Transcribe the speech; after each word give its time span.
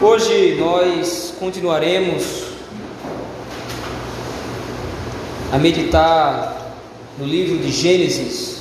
Hoje 0.00 0.56
nós 0.58 1.34
continuaremos 1.38 2.42
a 5.52 5.58
meditar 5.58 6.74
no 7.16 7.24
livro 7.24 7.58
de 7.58 7.70
Gênesis. 7.70 8.58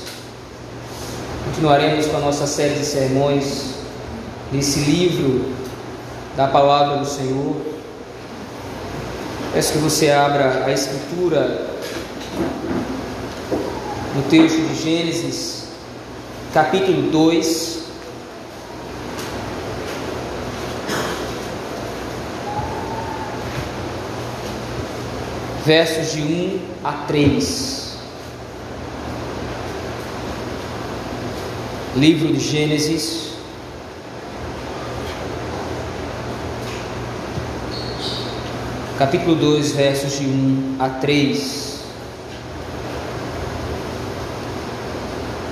Continuaremos 1.45 2.05
com 2.05 2.17
a 2.17 2.19
nossa 2.19 2.45
série 2.45 2.75
de 2.75 2.85
sermões 2.85 3.73
nesse 4.51 4.81
livro 4.81 5.51
da 6.37 6.47
palavra 6.47 6.97
do 6.97 7.05
Senhor. 7.05 7.55
Peço 9.53 9.73
que 9.73 9.79
você 9.79 10.11
abra 10.11 10.65
a 10.65 10.71
escritura 10.71 11.67
no 14.15 14.21
texto 14.29 14.57
de 14.67 14.75
Gênesis, 14.75 15.63
capítulo 16.53 17.09
2. 17.09 17.72
Versos 25.65 26.11
de 26.11 26.21
1 26.21 26.59
a 26.83 26.91
3. 27.07 27.93
Livro 31.95 32.33
de 32.33 32.39
Gênesis, 32.39 33.33
capítulo 38.97 39.35
2, 39.35 39.71
versos 39.71 40.19
de 40.19 40.25
1 40.25 40.75
a 40.79 40.89
3. 40.89 41.73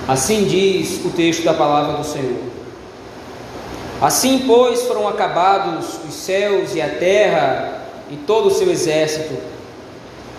Assim 0.07 0.43
diz 0.43 1.05
o 1.05 1.09
texto 1.11 1.43
da 1.43 1.53
palavra 1.53 1.97
do 1.97 2.03
Senhor. 2.03 2.51
Assim, 4.01 4.43
pois, 4.45 4.81
foram 4.81 5.07
acabados 5.07 5.99
os 6.05 6.15
céus 6.15 6.75
e 6.75 6.81
a 6.81 6.89
terra 6.89 7.85
e 8.09 8.17
todo 8.17 8.47
o 8.47 8.51
seu 8.51 8.69
exército 8.69 9.60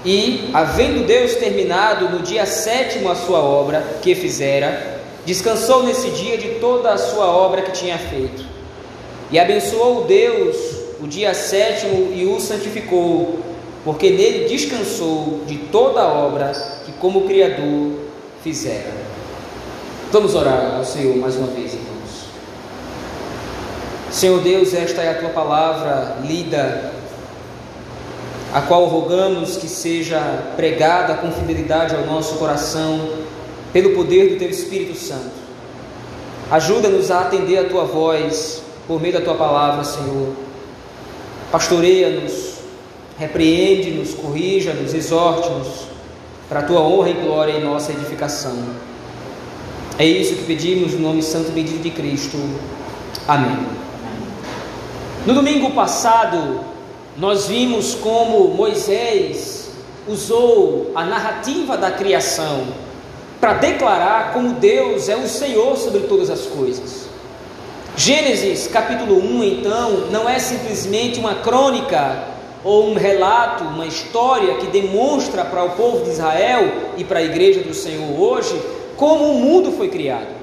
e, 0.04 0.50
havendo 0.52 1.06
Deus 1.06 1.36
terminado 1.36 2.08
no 2.08 2.20
dia 2.20 2.44
sétimo 2.44 3.10
a 3.10 3.14
sua 3.14 3.38
obra 3.38 3.84
que 4.02 4.14
fizera, 4.14 5.00
descansou 5.24 5.84
nesse 5.84 6.10
dia 6.10 6.36
de 6.36 6.56
toda 6.60 6.92
a 6.92 6.98
sua 6.98 7.26
obra 7.26 7.62
que 7.62 7.70
tinha 7.70 7.96
feito. 7.98 8.44
E 9.30 9.38
abençoou 9.38 10.04
Deus 10.04 10.56
o 11.00 11.06
dia 11.06 11.32
sétimo 11.34 12.12
e 12.12 12.26
o 12.26 12.40
santificou, 12.40 13.40
porque 13.84 14.10
nele 14.10 14.48
descansou 14.48 15.42
de 15.46 15.56
toda 15.56 16.00
a 16.00 16.12
obra 16.12 16.52
que, 16.84 16.92
como 16.92 17.22
Criador, 17.22 17.92
fizera. 18.42 18.92
Vamos 20.10 20.34
orar 20.34 20.76
ao 20.76 20.84
Senhor 20.84 21.16
mais 21.16 21.36
uma 21.36 21.46
vez, 21.46 21.74
irmãos. 21.74 21.92
Senhor 24.10 24.40
Deus, 24.40 24.74
esta 24.74 25.00
é 25.00 25.10
a 25.10 25.18
tua 25.18 25.30
palavra 25.30 26.18
lida 26.22 26.91
a 28.52 28.60
qual 28.60 28.84
rogamos 28.84 29.56
que 29.56 29.66
seja 29.66 30.20
pregada 30.56 31.14
com 31.14 31.32
fidelidade 31.32 31.94
ao 31.94 32.04
nosso 32.04 32.34
coração, 32.34 33.08
pelo 33.72 33.94
poder 33.94 34.30
do 34.30 34.38
Teu 34.38 34.50
Espírito 34.50 34.94
Santo. 34.94 35.32
Ajuda-nos 36.50 37.10
a 37.10 37.20
atender 37.20 37.58
a 37.58 37.68
Tua 37.68 37.84
voz 37.84 38.62
por 38.86 39.00
meio 39.00 39.14
da 39.14 39.22
Tua 39.22 39.34
palavra, 39.34 39.82
Senhor. 39.84 40.34
Pastoreia-nos, 41.50 42.56
repreende-nos, 43.18 44.12
corrija-nos, 44.12 44.92
exorte-nos, 44.92 45.86
para 46.46 46.60
a 46.60 46.62
Tua 46.64 46.80
honra 46.80 47.08
e 47.08 47.14
glória 47.14 47.52
em 47.52 47.64
nossa 47.64 47.92
edificação. 47.92 48.58
É 49.98 50.04
isso 50.04 50.34
que 50.34 50.44
pedimos 50.44 50.92
no 50.92 51.00
nome 51.00 51.22
santo 51.22 51.48
e 51.48 51.52
bendito 51.52 51.82
de 51.82 51.90
Cristo. 51.90 52.36
Amém. 53.26 53.66
No 55.24 55.32
domingo 55.32 55.70
passado, 55.70 56.71
nós 57.16 57.46
vimos 57.46 57.94
como 57.94 58.48
Moisés 58.48 59.70
usou 60.08 60.90
a 60.94 61.04
narrativa 61.04 61.76
da 61.76 61.90
criação 61.90 62.66
para 63.40 63.54
declarar 63.54 64.32
como 64.32 64.54
Deus 64.54 65.08
é 65.08 65.16
o 65.16 65.28
Senhor 65.28 65.76
sobre 65.76 66.00
todas 66.02 66.30
as 66.30 66.46
coisas. 66.46 67.06
Gênesis 67.96 68.66
capítulo 68.66 69.18
1, 69.18 69.44
então, 69.44 69.90
não 70.10 70.28
é 70.28 70.38
simplesmente 70.38 71.20
uma 71.20 71.34
crônica 71.36 72.28
ou 72.64 72.88
um 72.88 72.94
relato, 72.94 73.64
uma 73.64 73.86
história 73.86 74.54
que 74.54 74.68
demonstra 74.68 75.44
para 75.44 75.64
o 75.64 75.70
povo 75.70 76.04
de 76.04 76.10
Israel 76.10 76.72
e 76.96 77.04
para 77.04 77.18
a 77.18 77.22
igreja 77.22 77.60
do 77.60 77.74
Senhor 77.74 78.18
hoje 78.18 78.58
como 78.96 79.32
o 79.32 79.38
mundo 79.40 79.72
foi 79.72 79.88
criado. 79.88 80.41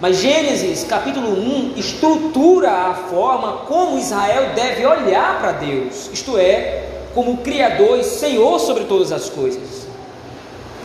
Mas 0.00 0.18
Gênesis 0.18 0.84
capítulo 0.84 1.30
1 1.30 1.72
estrutura 1.76 2.70
a 2.70 2.94
forma 2.94 3.64
como 3.66 3.98
Israel 3.98 4.50
deve 4.54 4.86
olhar 4.86 5.40
para 5.40 5.52
Deus, 5.52 6.08
isto 6.12 6.38
é, 6.38 6.84
como 7.14 7.38
Criador 7.38 7.98
e 7.98 8.04
Senhor 8.04 8.60
sobre 8.60 8.84
todas 8.84 9.10
as 9.10 9.28
coisas. 9.28 9.88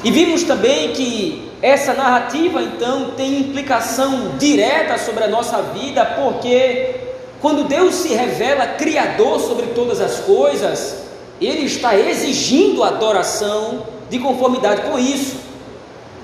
E 0.03 0.09
vimos 0.09 0.41
também 0.41 0.93
que 0.93 1.47
essa 1.61 1.93
narrativa 1.93 2.59
então 2.63 3.11
tem 3.11 3.39
implicação 3.39 4.31
direta 4.39 4.97
sobre 4.97 5.25
a 5.25 5.27
nossa 5.27 5.61
vida, 5.61 6.03
porque 6.03 6.95
quando 7.39 7.67
Deus 7.67 7.93
se 7.93 8.09
revela 8.15 8.65
Criador 8.65 9.39
sobre 9.39 9.67
todas 9.67 10.01
as 10.01 10.21
coisas, 10.21 11.03
Ele 11.39 11.65
está 11.65 11.95
exigindo 11.95 12.83
adoração 12.83 13.83
de 14.09 14.17
conformidade 14.17 14.81
com 14.81 14.97
isso 14.97 15.42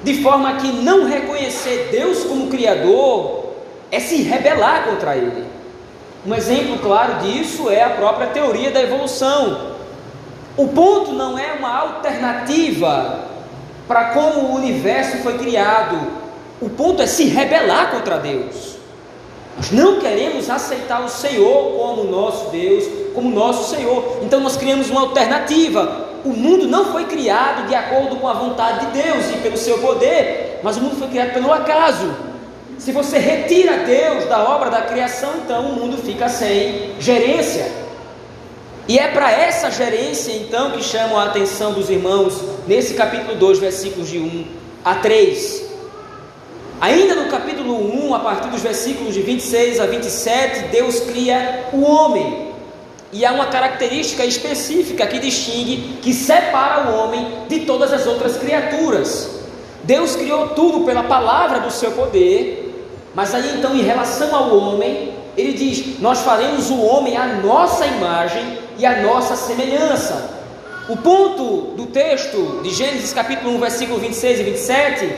de 0.04 0.22
forma 0.22 0.56
que 0.56 0.72
não 0.72 1.06
reconhecer 1.06 1.90
Deus 1.92 2.24
como 2.24 2.48
Criador 2.48 3.50
é 3.92 4.00
se 4.00 4.22
rebelar 4.24 4.86
contra 4.86 5.16
Ele. 5.16 5.46
Um 6.26 6.34
exemplo 6.34 6.78
claro 6.80 7.20
disso 7.20 7.70
é 7.70 7.84
a 7.84 7.90
própria 7.92 8.28
teoria 8.28 8.72
da 8.72 8.82
evolução. 8.82 9.72
O 10.58 10.68
ponto 10.68 11.14
não 11.14 11.38
é 11.38 11.54
uma 11.54 11.78
alternativa 11.78 13.30
para 13.88 14.10
como 14.10 14.42
o 14.42 14.56
universo 14.56 15.18
foi 15.24 15.38
criado, 15.38 15.98
o 16.62 16.70
ponto 16.70 17.02
é 17.02 17.08
se 17.08 17.26
rebelar 17.26 17.90
contra 17.92 18.18
Deus. 18.18 18.76
Nós 19.58 19.72
não 19.72 20.00
queremos 20.00 20.50
aceitar 20.50 21.04
o 21.04 21.10
Senhor 21.10 21.74
como 21.78 22.04
nosso 22.04 22.50
Deus, 22.50 22.84
como 23.16 23.30
nosso 23.30 23.76
Senhor. 23.76 24.20
Então 24.22 24.40
nós 24.42 24.56
criamos 24.56 24.90
uma 24.90 25.02
alternativa, 25.02 26.09
o 26.26 26.30
mundo 26.30 26.68
não 26.68 26.92
foi 26.92 27.06
criado 27.06 27.68
de 27.68 27.76
acordo 27.76 28.18
com 28.18 28.28
a 28.28 28.34
vontade 28.34 28.88
de 28.88 29.02
Deus 29.02 29.30
e 29.32 29.38
pelo 29.38 29.58
seu 29.58 29.80
poder, 29.80 30.60
mas 30.64 30.78
o 30.78 30.82
mundo 30.82 30.96
foi 30.98 31.08
criado 31.08 31.34
pelo 31.34 31.52
acaso. 31.52 32.14
Se 32.78 32.92
você 32.92 33.18
retira 33.18 33.80
Deus 33.80 34.26
da 34.26 34.44
obra 34.50 34.70
da 34.70 34.82
criação, 34.82 35.32
então 35.44 35.66
o 35.66 35.74
mundo 35.74 35.98
fica 35.98 36.30
sem 36.30 36.94
gerência. 37.00 37.70
E 38.88 38.98
é 38.98 39.10
para 39.10 39.32
essa 39.32 39.70
gerência 39.70 40.32
então 40.32 40.72
que 40.72 40.82
chamam 40.82 41.20
a 41.20 41.26
atenção 41.26 41.74
dos 41.74 41.90
irmãos 41.90 42.42
nesse 42.68 42.96
capítulo 42.96 43.36
2, 43.36 43.60
versículos 43.60 44.10
de 44.10 44.18
1 44.18 44.46
a 44.84 44.96
3. 44.96 45.70
Ainda 46.82 47.16
no 47.16 47.30
capítulo 47.30 48.08
1, 48.08 48.16
a 48.16 48.20
partir 48.20 48.48
dos 48.48 48.62
versículos 48.62 49.14
de 49.14 49.22
26 49.22 49.80
a 49.80 49.86
27, 49.86 50.70
Deus 50.70 51.02
cria 51.02 51.66
o 51.74 51.82
homem. 51.82 52.49
E 53.12 53.26
há 53.26 53.32
uma 53.32 53.48
característica 53.48 54.24
específica 54.24 55.08
que 55.08 55.20
distingue, 55.20 55.98
que 56.02 56.14
separa 56.14 56.92
o 56.92 56.96
homem 56.96 57.28
de 57.48 57.62
todas 57.62 57.92
as 57.92 58.06
outras 58.06 58.38
criaturas. 58.38 59.40
Deus 59.84 60.16
criou 60.16 60.50
tudo 60.50 60.86
pela 60.86 61.04
palavra 61.04 61.60
do 61.60 61.72
seu 61.72 61.92
poder, 61.92 62.88
mas 63.16 63.34
aí 63.34 63.58
então, 63.58 63.76
em 63.76 63.82
relação 63.82 64.36
ao 64.36 64.56
homem, 64.56 65.14
ele 65.36 65.54
diz: 65.54 66.00
Nós 66.00 66.20
faremos 66.20 66.70
o 66.70 66.80
homem 66.82 67.18
à 67.18 67.26
nossa 67.26 67.86
imagem 67.86 68.60
e 68.78 68.86
à 68.86 69.02
nossa 69.02 69.36
semelhança. 69.36 70.38
O 70.88 70.98
ponto 70.98 71.76
do 71.76 71.88
texto 71.88 72.62
de 72.64 72.72
Gênesis 72.72 73.14
capítulo 73.14 73.56
1, 73.56 73.60
versículo 73.60 74.00
26 74.00 74.40
e 74.40 74.44
27 74.44 75.16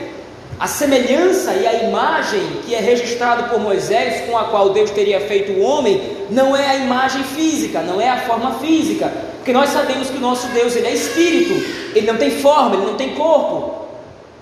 a 0.62 0.68
semelhança 0.68 1.54
e 1.54 1.66
a 1.66 1.82
imagem 1.82 2.40
que 2.64 2.72
é 2.72 2.78
registrado 2.78 3.50
por 3.50 3.58
Moisés, 3.58 4.24
com 4.30 4.38
a 4.38 4.44
qual 4.44 4.70
Deus 4.70 4.92
teria 4.92 5.20
feito 5.22 5.50
o 5.50 5.60
homem, 5.60 6.00
não 6.30 6.56
é 6.56 6.64
a 6.64 6.76
imagem 6.76 7.24
física, 7.24 7.80
não 7.80 8.00
é 8.00 8.08
a 8.08 8.18
forma 8.18 8.60
física, 8.60 9.12
porque 9.38 9.52
nós 9.52 9.70
sabemos 9.70 10.08
que 10.08 10.18
o 10.18 10.20
nosso 10.20 10.46
Deus 10.50 10.76
ele 10.76 10.86
é 10.86 10.94
espírito, 10.94 11.52
ele 11.96 12.06
não 12.06 12.16
tem 12.16 12.30
forma, 12.30 12.76
ele 12.76 12.86
não 12.86 12.94
tem 12.94 13.12
corpo. 13.16 13.88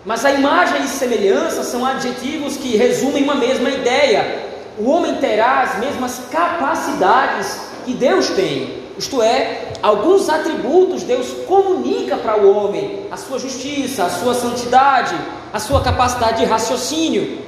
Mas 0.05 0.23
a 0.27 0.33
imagem 0.33 0.85
e 0.85 0.89
semelhança 0.89 1.63
são 1.63 1.87
adjetivos 1.87 2.59
que 2.59 2.77
resumem 2.77 3.25
uma 3.25 3.37
mesma 3.37 3.71
ideia. 3.71 4.45
O 4.79 4.91
homem 4.91 5.15
terá 5.15 5.63
as 5.63 5.79
mesmas 5.79 6.21
capacidades 6.31 7.63
que 7.87 7.95
Deus 7.95 8.29
tem. 8.29 8.80
Isto 9.01 9.23
é, 9.23 9.73
alguns 9.83 10.29
atributos 10.29 11.05
Deus 11.05 11.29
comunica 11.49 12.19
para 12.19 12.39
o 12.39 12.55
homem: 12.55 13.07
a 13.11 13.17
sua 13.17 13.39
justiça, 13.39 14.05
a 14.05 14.11
sua 14.11 14.35
santidade, 14.35 15.17
a 15.51 15.59
sua 15.59 15.81
capacidade 15.81 16.41
de 16.41 16.45
raciocínio. 16.45 17.39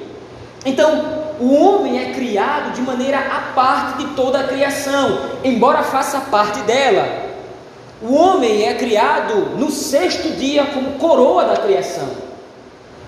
Então, 0.65 1.35
o 1.39 1.53
homem 1.53 2.01
é 2.01 2.15
criado 2.15 2.73
de 2.73 2.81
maneira 2.81 3.19
à 3.19 3.53
parte 3.53 3.99
de 3.99 4.15
toda 4.15 4.41
a 4.41 4.45
criação, 4.45 5.19
embora 5.45 5.83
faça 5.83 6.21
parte 6.21 6.61
dela. 6.61 7.07
O 8.01 8.15
homem 8.15 8.67
é 8.67 8.73
criado 8.73 9.59
no 9.59 9.71
sexto 9.71 10.31
dia 10.39 10.65
como 10.73 10.93
coroa 10.93 11.45
da 11.45 11.59
criação. 11.59 12.09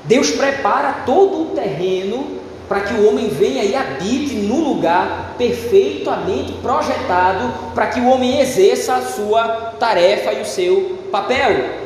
Deus 0.04 0.30
prepara 0.32 1.04
todo 1.06 1.44
o 1.44 1.46
terreno 1.54 2.43
para 2.68 2.80
que 2.80 2.94
o 2.94 3.08
homem 3.08 3.28
venha 3.28 3.62
e 3.62 3.74
habite 3.74 4.34
no 4.34 4.60
lugar 4.60 5.34
perfeitamente 5.36 6.52
projetado 6.54 7.52
para 7.74 7.88
que 7.88 8.00
o 8.00 8.08
homem 8.08 8.40
exerça 8.40 8.94
a 8.94 9.02
sua 9.02 9.48
tarefa 9.78 10.32
e 10.32 10.42
o 10.42 10.46
seu 10.46 10.98
papel. 11.10 11.84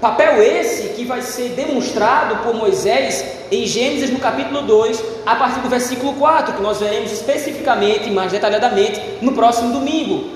Papel 0.00 0.42
esse 0.42 0.88
que 0.94 1.04
vai 1.04 1.22
ser 1.22 1.50
demonstrado 1.50 2.42
por 2.42 2.54
Moisés 2.54 3.24
em 3.52 3.64
Gênesis 3.66 4.10
no 4.10 4.18
capítulo 4.18 4.62
2, 4.62 5.02
a 5.24 5.36
partir 5.36 5.60
do 5.60 5.68
versículo 5.68 6.14
4, 6.14 6.54
que 6.54 6.62
nós 6.62 6.80
veremos 6.80 7.12
especificamente, 7.12 8.10
mais 8.10 8.32
detalhadamente, 8.32 9.00
no 9.22 9.32
próximo 9.32 9.72
domingo. 9.72 10.30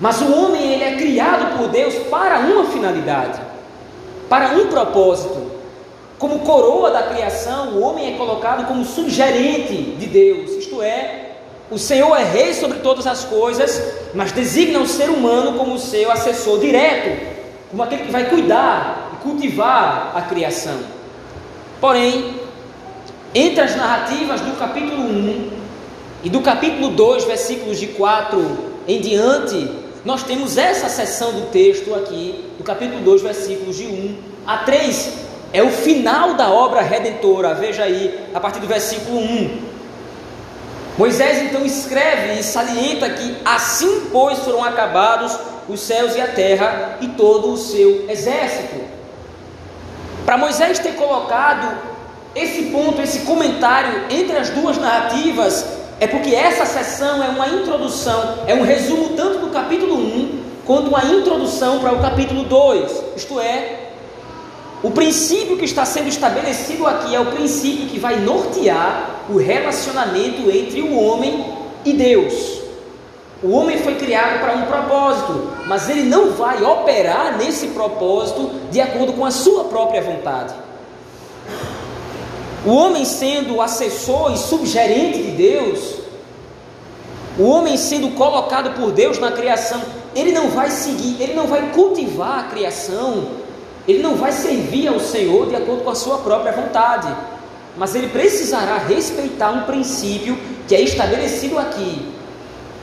Mas 0.00 0.20
o 0.20 0.32
homem 0.32 0.72
ele 0.72 0.84
é 0.84 0.96
criado 0.96 1.58
por 1.58 1.68
Deus 1.68 1.94
para 2.10 2.38
uma 2.38 2.66
finalidade, 2.66 3.40
para 4.28 4.50
um 4.50 4.68
propósito. 4.68 5.63
Como 6.24 6.38
coroa 6.38 6.90
da 6.90 7.02
criação, 7.02 7.74
o 7.74 7.82
homem 7.82 8.14
é 8.14 8.16
colocado 8.16 8.66
como 8.66 8.82
subgerente 8.82 9.74
de 9.74 10.06
Deus, 10.06 10.52
isto 10.52 10.80
é, 10.80 11.32
o 11.70 11.76
Senhor 11.76 12.16
é 12.16 12.24
rei 12.24 12.54
sobre 12.54 12.78
todas 12.78 13.06
as 13.06 13.26
coisas, 13.26 13.78
mas 14.14 14.32
designa 14.32 14.78
o 14.78 14.86
ser 14.88 15.10
humano 15.10 15.58
como 15.58 15.78
seu 15.78 16.10
assessor 16.10 16.58
direto, 16.60 17.14
como 17.70 17.82
aquele 17.82 18.04
que 18.04 18.10
vai 18.10 18.30
cuidar 18.30 19.10
e 19.12 19.22
cultivar 19.22 20.12
a 20.14 20.22
criação. 20.22 20.78
Porém, 21.78 22.36
entre 23.34 23.60
as 23.60 23.76
narrativas 23.76 24.40
do 24.40 24.58
capítulo 24.58 25.02
1 25.02 25.50
e 26.22 26.30
do 26.30 26.40
capítulo 26.40 26.88
2, 26.88 27.24
versículos 27.24 27.78
de 27.78 27.88
4 27.88 28.58
em 28.88 28.98
diante, 28.98 29.70
nós 30.06 30.22
temos 30.22 30.56
essa 30.56 30.88
seção 30.88 31.32
do 31.32 31.50
texto 31.50 31.94
aqui, 31.94 32.46
do 32.56 32.64
capítulo 32.64 33.02
2, 33.02 33.20
versículos 33.20 33.76
de 33.76 33.84
1 33.84 34.16
a 34.46 34.56
3, 34.56 35.23
é 35.54 35.62
o 35.62 35.70
final 35.70 36.34
da 36.34 36.50
obra 36.50 36.82
redentora. 36.82 37.54
Veja 37.54 37.84
aí, 37.84 38.28
a 38.34 38.40
partir 38.40 38.58
do 38.58 38.66
versículo 38.66 39.20
1. 39.20 39.62
Moisés 40.98 41.42
então 41.42 41.64
escreve 41.64 42.40
e 42.40 42.42
salienta 42.42 43.08
que 43.08 43.36
assim, 43.44 44.08
pois, 44.10 44.40
foram 44.40 44.64
acabados 44.64 45.38
os 45.68 45.80
céus 45.80 46.16
e 46.16 46.20
a 46.20 46.26
terra 46.26 46.98
e 47.00 47.06
todo 47.08 47.52
o 47.52 47.56
seu 47.56 48.10
exército. 48.10 48.82
Para 50.26 50.36
Moisés 50.36 50.80
ter 50.80 50.94
colocado 50.94 51.78
esse 52.34 52.64
ponto, 52.64 53.00
esse 53.00 53.20
comentário 53.20 54.06
entre 54.10 54.36
as 54.36 54.50
duas 54.50 54.76
narrativas, 54.76 55.64
é 56.00 56.08
porque 56.08 56.34
essa 56.34 56.66
sessão 56.66 57.22
é 57.22 57.28
uma 57.28 57.46
introdução, 57.46 58.40
é 58.48 58.54
um 58.54 58.62
resumo 58.62 59.10
tanto 59.10 59.38
do 59.38 59.50
capítulo 59.50 59.94
1 59.94 60.44
quanto 60.66 60.88
uma 60.88 61.04
introdução 61.04 61.78
para 61.78 61.92
o 61.92 62.00
capítulo 62.00 62.42
2, 62.44 63.04
isto 63.16 63.38
é, 63.38 63.83
o 64.84 64.90
princípio 64.90 65.56
que 65.56 65.64
está 65.64 65.86
sendo 65.86 66.08
estabelecido 66.08 66.86
aqui 66.86 67.14
é 67.14 67.18
o 67.18 67.32
princípio 67.32 67.86
que 67.86 67.98
vai 67.98 68.16
nortear 68.16 69.22
o 69.30 69.38
relacionamento 69.38 70.50
entre 70.50 70.82
o 70.82 70.94
homem 71.00 71.42
e 71.86 71.94
Deus. 71.94 72.60
O 73.42 73.52
homem 73.52 73.78
foi 73.78 73.94
criado 73.94 74.40
para 74.40 74.52
um 74.52 74.66
propósito, 74.66 75.52
mas 75.66 75.88
ele 75.88 76.02
não 76.02 76.32
vai 76.32 76.62
operar 76.62 77.38
nesse 77.38 77.68
propósito 77.68 78.50
de 78.70 78.78
acordo 78.78 79.14
com 79.14 79.24
a 79.24 79.30
sua 79.30 79.64
própria 79.64 80.02
vontade. 80.02 80.52
O 82.66 82.70
homem 82.70 83.06
sendo 83.06 83.62
assessor 83.62 84.34
e 84.34 84.36
subgerente 84.36 85.22
de 85.22 85.30
Deus, 85.30 85.94
o 87.38 87.44
homem 87.44 87.78
sendo 87.78 88.10
colocado 88.10 88.78
por 88.78 88.92
Deus 88.92 89.18
na 89.18 89.32
criação, 89.32 89.80
ele 90.14 90.30
não 90.30 90.50
vai 90.50 90.70
seguir, 90.70 91.22
ele 91.22 91.32
não 91.32 91.46
vai 91.46 91.70
cultivar 91.72 92.40
a 92.40 92.48
criação 92.48 93.43
ele 93.86 94.02
não 94.02 94.16
vai 94.16 94.32
servir 94.32 94.88
ao 94.88 94.98
Senhor 94.98 95.48
de 95.48 95.56
acordo 95.56 95.82
com 95.82 95.90
a 95.90 95.94
sua 95.94 96.18
própria 96.18 96.52
vontade, 96.52 97.14
mas 97.76 97.94
ele 97.94 98.08
precisará 98.08 98.78
respeitar 98.78 99.50
um 99.50 99.62
princípio 99.62 100.38
que 100.66 100.74
é 100.74 100.80
estabelecido 100.80 101.58
aqui. 101.58 102.14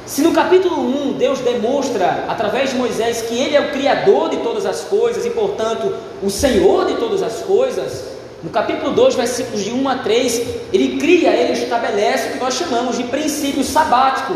Se 0.05 0.21
no 0.21 0.31
capítulo 0.31 0.81
1 0.81 1.13
Deus 1.13 1.39
demonstra 1.39 2.25
através 2.27 2.71
de 2.71 2.75
Moisés 2.75 3.21
que 3.21 3.37
ele 3.37 3.55
é 3.55 3.61
o 3.61 3.71
criador 3.71 4.29
de 4.29 4.37
todas 4.37 4.65
as 4.65 4.81
coisas 4.81 5.25
e, 5.25 5.29
portanto, 5.29 5.93
o 6.21 6.29
Senhor 6.29 6.85
de 6.85 6.95
todas 6.95 7.23
as 7.23 7.41
coisas, 7.41 8.03
no 8.43 8.49
capítulo 8.49 8.91
2, 8.91 9.15
versículos 9.15 9.63
de 9.63 9.71
1 9.71 9.87
a 9.87 9.95
3, 9.99 10.41
ele 10.73 10.97
cria, 10.97 11.31
ele 11.31 11.53
estabelece 11.53 12.29
o 12.29 12.31
que 12.33 12.39
nós 12.39 12.55
chamamos 12.55 12.97
de 12.97 13.03
princípio 13.05 13.63
sabático, 13.63 14.33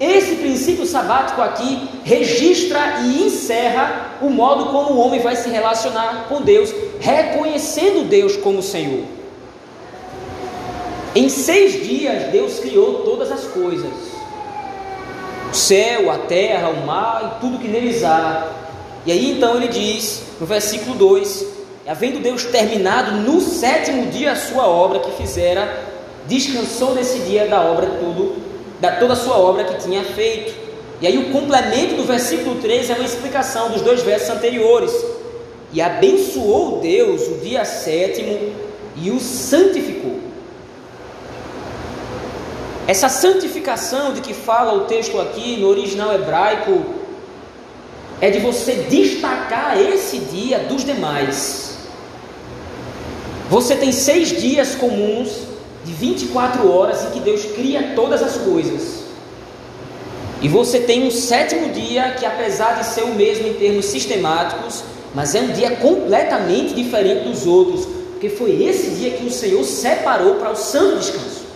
esse 0.00 0.36
princípio 0.36 0.86
sabático 0.86 1.42
aqui 1.42 1.88
registra 2.04 3.00
e 3.02 3.24
encerra 3.26 4.12
o 4.20 4.30
modo 4.30 4.66
como 4.66 4.92
o 4.92 4.98
homem 4.98 5.20
vai 5.20 5.34
se 5.34 5.48
relacionar 5.48 6.26
com 6.28 6.40
Deus, 6.40 6.72
reconhecendo 7.00 8.08
Deus 8.08 8.36
como 8.36 8.62
Senhor. 8.62 9.04
Em 11.16 11.28
seis 11.28 11.84
dias, 11.84 12.30
Deus 12.30 12.60
criou 12.60 13.00
todas 13.00 13.32
as 13.32 13.44
coisas: 13.44 13.90
o 15.50 15.54
céu, 15.54 16.12
a 16.12 16.18
terra, 16.18 16.68
o 16.68 16.86
mar 16.86 17.34
e 17.36 17.40
tudo 17.40 17.58
que 17.58 17.66
neles 17.66 18.04
há. 18.04 18.52
E 19.04 19.10
aí 19.10 19.32
então 19.32 19.56
ele 19.56 19.66
diz, 19.66 20.22
no 20.38 20.46
versículo 20.46 20.94
2: 20.94 21.44
Havendo 21.88 22.20
Deus 22.20 22.44
terminado 22.44 23.16
no 23.16 23.40
sétimo 23.40 24.06
dia 24.06 24.30
a 24.30 24.36
sua 24.36 24.68
obra 24.68 25.00
que 25.00 25.10
fizera, 25.12 25.86
descansou 26.28 26.94
nesse 26.94 27.18
dia 27.20 27.48
da 27.48 27.62
obra 27.62 27.86
tudo 27.98 28.47
da 28.80 28.92
toda 28.92 29.12
a 29.14 29.16
sua 29.16 29.38
obra 29.38 29.64
que 29.64 29.82
tinha 29.82 30.04
feito. 30.04 30.54
E 31.00 31.06
aí 31.06 31.18
o 31.18 31.30
complemento 31.30 31.94
do 31.94 32.04
versículo 32.04 32.56
3 32.60 32.90
é 32.90 32.94
uma 32.94 33.04
explicação 33.04 33.70
dos 33.70 33.82
dois 33.82 34.02
versos 34.02 34.30
anteriores. 34.30 34.92
E 35.72 35.80
abençoou 35.80 36.80
Deus 36.80 37.28
o 37.28 37.34
dia 37.38 37.64
sétimo 37.64 38.52
e 38.96 39.10
o 39.10 39.20
santificou. 39.20 40.18
Essa 42.86 43.08
santificação 43.08 44.14
de 44.14 44.22
que 44.22 44.32
fala 44.32 44.72
o 44.72 44.86
texto 44.86 45.20
aqui 45.20 45.58
no 45.58 45.68
original 45.68 46.14
hebraico 46.14 46.82
é 48.20 48.30
de 48.30 48.38
você 48.38 48.86
destacar 48.88 49.78
esse 49.78 50.18
dia 50.18 50.60
dos 50.60 50.84
demais. 50.84 51.76
Você 53.50 53.76
tem 53.76 53.92
seis 53.92 54.28
dias 54.28 54.74
comuns 54.74 55.47
de 55.84 55.92
24 55.92 56.70
horas 56.70 57.04
em 57.04 57.10
que 57.10 57.20
Deus 57.20 57.44
cria 57.54 57.92
todas 57.94 58.22
as 58.22 58.36
coisas. 58.36 59.04
E 60.40 60.48
você 60.48 60.80
tem 60.80 61.06
um 61.06 61.10
sétimo 61.10 61.72
dia 61.72 62.12
que, 62.12 62.24
apesar 62.24 62.80
de 62.80 62.86
ser 62.86 63.02
o 63.02 63.14
mesmo 63.14 63.48
em 63.48 63.54
termos 63.54 63.86
sistemáticos, 63.86 64.84
mas 65.14 65.34
é 65.34 65.40
um 65.40 65.52
dia 65.52 65.76
completamente 65.76 66.74
diferente 66.74 67.28
dos 67.28 67.46
outros, 67.46 67.86
porque 68.12 68.28
foi 68.28 68.62
esse 68.62 68.90
dia 68.90 69.10
que 69.12 69.26
o 69.26 69.30
Senhor 69.30 69.64
separou 69.64 70.36
para 70.36 70.52
o 70.52 70.56
santo 70.56 70.98
descanso. 70.98 71.48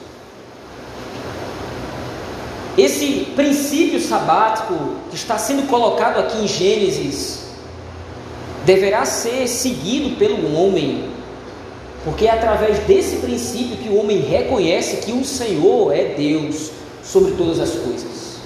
Esse 2.76 3.26
princípio 3.36 4.00
sabático 4.00 4.74
que 5.10 5.16
está 5.16 5.36
sendo 5.36 5.68
colocado 5.68 6.18
aqui 6.18 6.42
em 6.42 6.48
Gênesis 6.48 7.40
deverá 8.64 9.04
ser 9.04 9.46
seguido 9.46 10.16
pelo 10.16 10.56
homem 10.56 11.11
porque 12.04 12.26
é 12.26 12.30
através 12.30 12.78
desse 12.80 13.16
princípio 13.16 13.76
que 13.76 13.88
o 13.88 13.98
homem 13.98 14.20
reconhece 14.20 14.96
que 14.96 15.12
o 15.12 15.24
Senhor 15.24 15.94
é 15.94 16.14
Deus 16.16 16.70
sobre 17.02 17.32
todas 17.32 17.60
as 17.60 17.70
coisas. 17.70 18.38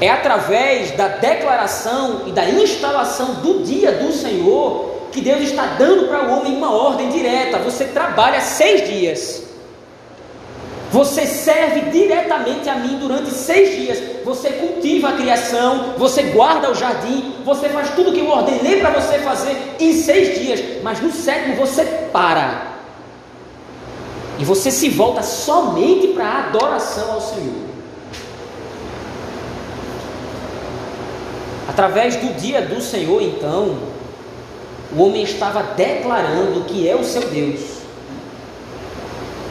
É 0.00 0.08
através 0.10 0.90
da 0.92 1.08
declaração 1.08 2.22
e 2.26 2.32
da 2.32 2.48
instalação 2.48 3.34
do 3.34 3.62
dia 3.62 3.92
do 3.92 4.12
Senhor 4.12 4.92
que 5.12 5.20
Deus 5.20 5.42
está 5.42 5.66
dando 5.78 6.08
para 6.08 6.28
o 6.28 6.38
homem 6.38 6.56
uma 6.56 6.74
ordem 6.74 7.08
direta. 7.10 7.58
Você 7.58 7.84
trabalha 7.84 8.40
seis 8.40 8.88
dias. 8.88 9.43
Você 10.94 11.26
serve 11.26 11.90
diretamente 11.90 12.68
a 12.68 12.76
mim 12.76 12.98
durante 13.00 13.28
seis 13.28 13.76
dias. 13.76 13.98
Você 14.24 14.48
cultiva 14.50 15.08
a 15.08 15.16
criação, 15.16 15.94
você 15.98 16.22
guarda 16.22 16.70
o 16.70 16.74
jardim, 16.74 17.34
você 17.44 17.68
faz 17.68 17.90
tudo 17.96 18.10
o 18.10 18.12
que 18.12 18.20
eu 18.20 18.28
ordenei 18.28 18.78
para 18.78 18.90
você 18.90 19.18
fazer 19.18 19.74
em 19.80 19.92
seis 19.92 20.38
dias. 20.38 20.60
Mas 20.84 21.00
no 21.00 21.10
sétimo 21.10 21.56
você 21.56 21.82
para. 22.12 22.76
E 24.38 24.44
você 24.44 24.70
se 24.70 24.88
volta 24.88 25.20
somente 25.24 26.06
para 26.14 26.26
a 26.26 26.38
adoração 26.46 27.10
ao 27.10 27.20
Senhor. 27.20 27.64
Através 31.68 32.14
do 32.14 32.40
dia 32.40 32.62
do 32.62 32.80
Senhor, 32.80 33.20
então, 33.20 33.78
o 34.96 35.02
homem 35.02 35.24
estava 35.24 35.60
declarando 35.74 36.66
que 36.68 36.88
é 36.88 36.94
o 36.94 37.02
seu 37.02 37.22
Deus 37.22 37.73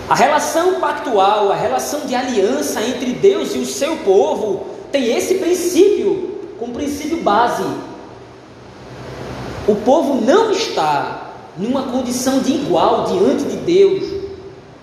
a 0.09 0.15
relação 0.15 0.79
pactual, 0.79 1.51
a 1.51 1.55
relação 1.55 2.01
de 2.01 2.13
aliança 2.13 2.81
entre 2.81 3.13
Deus 3.13 3.55
e 3.55 3.59
o 3.59 3.65
seu 3.65 3.97
povo 3.97 4.65
tem 4.91 5.15
esse 5.15 5.35
princípio 5.35 6.39
como 6.59 6.73
princípio 6.73 7.17
base. 7.17 7.63
O 9.67 9.75
povo 9.75 10.21
não 10.21 10.51
está 10.51 11.31
numa 11.57 11.83
condição 11.83 12.39
de 12.39 12.53
igual 12.53 13.05
diante 13.05 13.45
de 13.45 13.57
Deus 13.57 14.23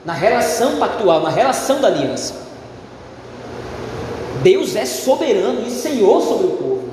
na 0.04 0.14
relação 0.14 0.76
pactual, 0.76 1.20
na 1.20 1.28
relação 1.28 1.80
da 1.80 1.88
aliança. 1.88 2.34
Deus 4.42 4.74
é 4.74 4.86
soberano 4.86 5.62
e 5.66 5.70
senhor 5.70 6.22
sobre 6.22 6.46
o 6.46 6.50
povo. 6.50 6.90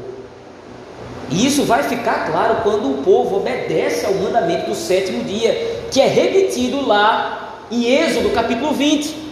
E 1.29 1.45
isso 1.45 1.63
vai 1.63 1.83
ficar 1.83 2.29
claro 2.29 2.57
quando 2.63 2.91
o 2.91 3.03
povo 3.03 3.37
obedece 3.37 4.05
ao 4.05 4.13
mandamento 4.15 4.69
do 4.69 4.75
sétimo 4.75 5.23
dia, 5.23 5.87
que 5.91 6.01
é 6.01 6.07
repetido 6.07 6.85
lá 6.85 7.46
em 7.71 7.85
Êxodo 7.85 8.29
capítulo 8.31 8.73
20. 8.73 9.27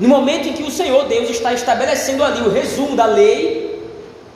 No 0.00 0.08
momento 0.08 0.48
em 0.48 0.52
que 0.52 0.62
o 0.62 0.70
Senhor 0.70 1.04
Deus 1.06 1.30
está 1.30 1.52
estabelecendo 1.52 2.24
ali 2.24 2.40
o 2.40 2.50
resumo 2.50 2.96
da 2.96 3.06
lei, 3.06 3.72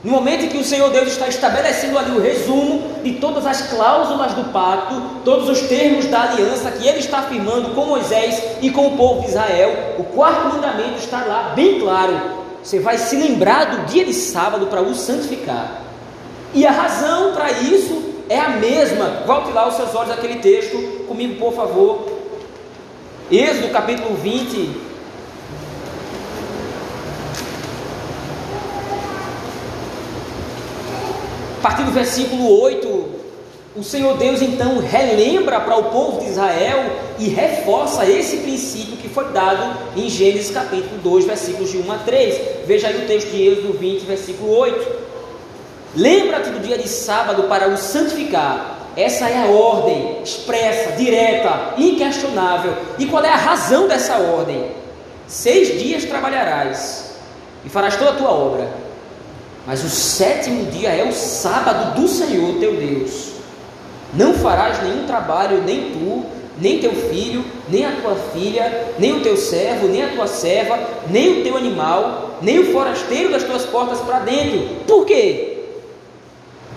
no 0.04 0.12
momento 0.12 0.44
em 0.44 0.49
que 0.49 0.58
o 0.58 0.64
Senhor 0.64 0.90
Deus 0.90 1.08
está 1.08 1.26
estabelecendo 1.26 1.99
ali 1.99 2.12
o 2.12 2.20
resumo 2.20 3.00
de 3.02 3.14
todas 3.14 3.44
as 3.44 3.62
cláusulas 3.62 4.35
do 4.35 4.52
pacto, 4.52 5.02
todos 5.25 5.49
os 5.49 5.62
termos 5.62 6.06
da 6.06 6.23
aliança 6.30 6.70
que 6.70 6.87
ele 6.87 6.99
está 6.99 7.18
afirmando 7.18 7.70
com 7.70 7.87
Moisés 7.87 8.40
e 8.62 8.70
com 8.70 8.87
o 8.87 8.96
povo 8.96 9.23
de 9.23 9.28
Israel, 9.28 9.96
o 9.99 10.04
quarto 10.04 10.54
mandamento 10.54 10.99
está 10.99 11.25
lá 11.25 11.52
bem 11.56 11.80
claro. 11.80 12.37
Você 12.62 12.78
vai 12.78 12.99
se 12.99 13.16
lembrar 13.16 13.64
do 13.64 13.87
dia 13.87 14.04
de 14.04 14.12
sábado 14.12 14.66
para 14.66 14.82
o 14.82 14.94
santificar. 14.94 15.82
E 16.54 16.66
a 16.66 16.70
razão 16.70 17.32
para 17.32 17.50
isso 17.52 18.14
é 18.28 18.38
a 18.38 18.50
mesma. 18.50 19.23
Volte 19.26 19.50
lá 19.52 19.68
os 19.68 19.75
seus 19.75 19.94
olhos 19.94 20.12
aquele 20.12 20.37
texto 20.37 20.76
comigo, 21.08 21.37
por 21.37 21.52
favor. 21.52 22.15
Êxodo 23.30 23.71
capítulo 23.71 24.14
20, 24.16 24.87
partir 31.66 31.83
do 31.83 31.90
versículo 31.90 32.61
8, 32.61 33.09
o 33.75 33.83
Senhor 33.83 34.16
Deus 34.16 34.40
então 34.40 34.78
relembra 34.78 35.59
para 35.59 35.76
o 35.76 35.90
povo 35.90 36.21
de 36.21 36.30
Israel 36.30 36.92
e 37.18 37.28
reforça 37.28 38.06
esse 38.06 38.37
princípio 38.37 38.97
que 38.97 39.09
foi 39.09 39.25
dado 39.33 39.76
em 39.97 40.09
Gênesis 40.09 40.52
capítulo 40.52 40.97
2, 41.02 41.25
versículos 41.25 41.73
de 41.73 41.78
1 41.78 41.90
a 41.90 41.99
3. 41.99 42.40
Veja 42.66 42.87
aí 42.87 43.02
o 43.02 43.06
texto 43.09 43.33
de 43.33 43.42
Êxodo 43.42 43.73
20, 43.73 44.04
versículo 44.04 44.56
8. 44.56 45.06
Lembra-te 45.97 46.50
do 46.50 46.61
dia 46.61 46.78
de 46.78 46.88
sábado 46.88 47.42
para 47.49 47.68
o 47.68 47.76
santificar. 47.76 48.75
Essa 48.96 49.28
é 49.28 49.44
a 49.44 49.50
ordem 49.50 50.22
expressa, 50.22 50.92
direta, 50.92 51.74
inquestionável. 51.76 52.74
E 52.98 53.06
qual 53.06 53.24
é 53.24 53.28
a 53.28 53.36
razão 53.36 53.86
dessa 53.86 54.16
ordem? 54.16 54.70
Seis 55.26 55.78
dias 55.80 56.04
trabalharás 56.04 57.16
e 57.64 57.68
farás 57.68 57.96
toda 57.96 58.10
a 58.10 58.14
tua 58.14 58.30
obra 58.30 58.86
mas 59.66 59.82
o 59.82 59.90
sétimo 59.90 60.66
dia 60.66 60.90
é 60.90 61.04
o 61.04 61.12
sábado 61.12 62.00
do 62.00 62.06
Senhor 62.06 62.54
teu 62.60 62.76
Deus. 62.76 63.32
Não 64.14 64.32
farás 64.32 64.80
nenhum 64.80 65.04
trabalho, 65.06 65.62
nem 65.62 65.90
tu, 65.90 66.24
nem 66.58 66.78
teu 66.78 66.92
filho, 66.92 67.44
nem 67.68 67.84
a 67.84 67.90
tua 68.00 68.14
filha, 68.32 68.92
nem 68.96 69.14
o 69.14 69.22
teu 69.22 69.36
servo, 69.36 69.88
nem 69.88 70.04
a 70.04 70.08
tua 70.10 70.28
serva, 70.28 70.78
nem 71.10 71.40
o 71.40 71.42
teu 71.42 71.56
animal, 71.56 72.38
nem 72.40 72.60
o 72.60 72.72
forasteiro 72.72 73.32
das 73.32 73.42
tuas 73.42 73.64
portas 73.66 73.98
para 74.00 74.20
dentro. 74.20 74.76
Por 74.86 75.04
quê? 75.04 75.45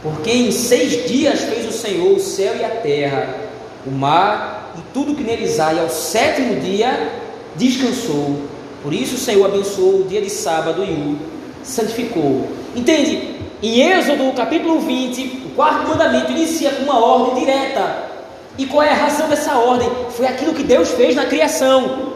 Porque 0.01 0.31
em 0.31 0.51
seis 0.51 1.07
dias 1.07 1.41
fez 1.41 1.67
o 1.67 1.71
Senhor 1.71 2.15
o 2.15 2.19
céu 2.19 2.55
e 2.57 2.63
a 2.63 2.69
terra, 2.69 3.35
o 3.85 3.91
mar 3.91 4.73
e 4.77 4.81
tudo 4.93 5.15
que 5.15 5.23
neles 5.23 5.59
há, 5.59 5.73
e 5.73 5.79
ao 5.79 5.89
sétimo 5.89 6.59
dia 6.61 7.11
descansou. 7.55 8.37
Por 8.81 8.93
isso 8.93 9.15
o 9.15 9.19
Senhor 9.19 9.45
abençoou 9.45 10.01
o 10.01 10.03
dia 10.05 10.21
de 10.21 10.29
sábado 10.29 10.83
e 10.85 10.91
o 10.91 11.17
santificou. 11.63 12.47
Entende? 12.75 13.39
Em 13.61 13.81
Êxodo 13.81 14.31
capítulo 14.33 14.79
20, 14.79 15.47
o 15.47 15.49
quarto 15.49 15.89
mandamento 15.89 16.31
inicia 16.31 16.71
com 16.71 16.83
uma 16.83 16.97
ordem 16.97 17.43
direta. 17.43 18.09
E 18.57 18.65
qual 18.65 18.83
é 18.83 18.91
a 18.91 18.95
razão 18.95 19.27
dessa 19.27 19.55
ordem? 19.55 19.89
Foi 20.11 20.25
aquilo 20.27 20.53
que 20.53 20.63
Deus 20.63 20.91
fez 20.91 21.15
na 21.15 21.25
criação. 21.25 22.13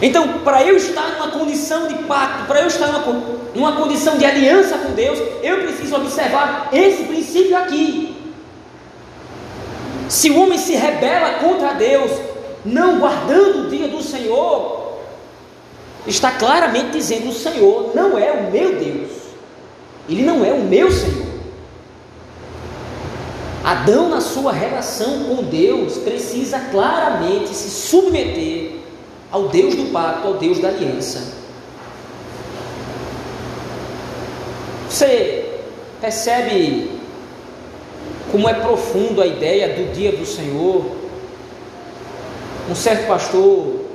Então, 0.00 0.38
para 0.44 0.64
eu 0.64 0.76
estar 0.76 1.10
numa 1.12 1.28
condição 1.28 1.86
de 1.86 1.94
pacto, 2.04 2.46
para 2.46 2.60
eu 2.60 2.68
estar 2.68 2.86
numa, 2.86 3.39
numa 3.54 3.72
condição 3.72 4.16
de 4.16 4.24
aliança 4.24 4.78
com 4.78 4.92
Deus, 4.92 5.18
eu 5.42 5.62
preciso 5.62 5.96
observar 5.96 6.68
esse 6.72 7.04
princípio 7.04 7.56
aqui. 7.56 8.16
Se 10.08 10.30
o 10.30 10.40
homem 10.40 10.58
se 10.58 10.74
rebela 10.74 11.38
contra 11.38 11.72
Deus, 11.72 12.10
não 12.64 12.98
guardando 12.98 13.66
o 13.66 13.70
dia 13.70 13.88
do 13.88 14.02
Senhor, 14.02 14.98
está 16.06 16.32
claramente 16.32 16.90
dizendo: 16.90 17.28
o 17.28 17.34
Senhor 17.34 17.92
não 17.94 18.18
é 18.18 18.32
o 18.32 18.50
meu 18.50 18.76
Deus, 18.76 19.10
ele 20.08 20.22
não 20.22 20.44
é 20.44 20.52
o 20.52 20.60
meu 20.60 20.90
Senhor. 20.90 21.30
Adão, 23.62 24.08
na 24.08 24.20
sua 24.20 24.52
relação 24.52 25.24
com 25.24 25.44
Deus, 25.44 25.98
precisa 25.98 26.58
claramente 26.70 27.50
se 27.50 27.68
submeter 27.70 28.72
ao 29.30 29.48
Deus 29.48 29.74
do 29.74 29.92
pacto, 29.92 30.26
ao 30.26 30.34
Deus 30.34 30.58
da 30.58 30.68
aliança. 30.68 31.39
Você 35.00 35.46
percebe 35.98 37.00
como 38.30 38.46
é 38.46 38.52
profundo 38.52 39.22
a 39.22 39.26
ideia 39.26 39.68
do 39.68 39.94
dia 39.94 40.12
do 40.12 40.26
Senhor? 40.26 40.94
Um 42.68 42.74
certo 42.74 43.06
pastor 43.06 43.86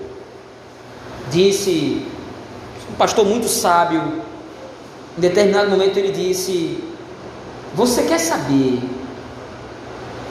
disse, 1.29 2.03
um 2.89 2.95
pastor 2.95 3.23
muito 3.23 3.47
sábio, 3.47 4.23
em 5.15 5.21
determinado 5.21 5.69
momento 5.69 5.95
ele 5.97 6.11
disse: 6.11 6.83
Você 7.75 8.01
quer 8.01 8.19
saber 8.19 8.79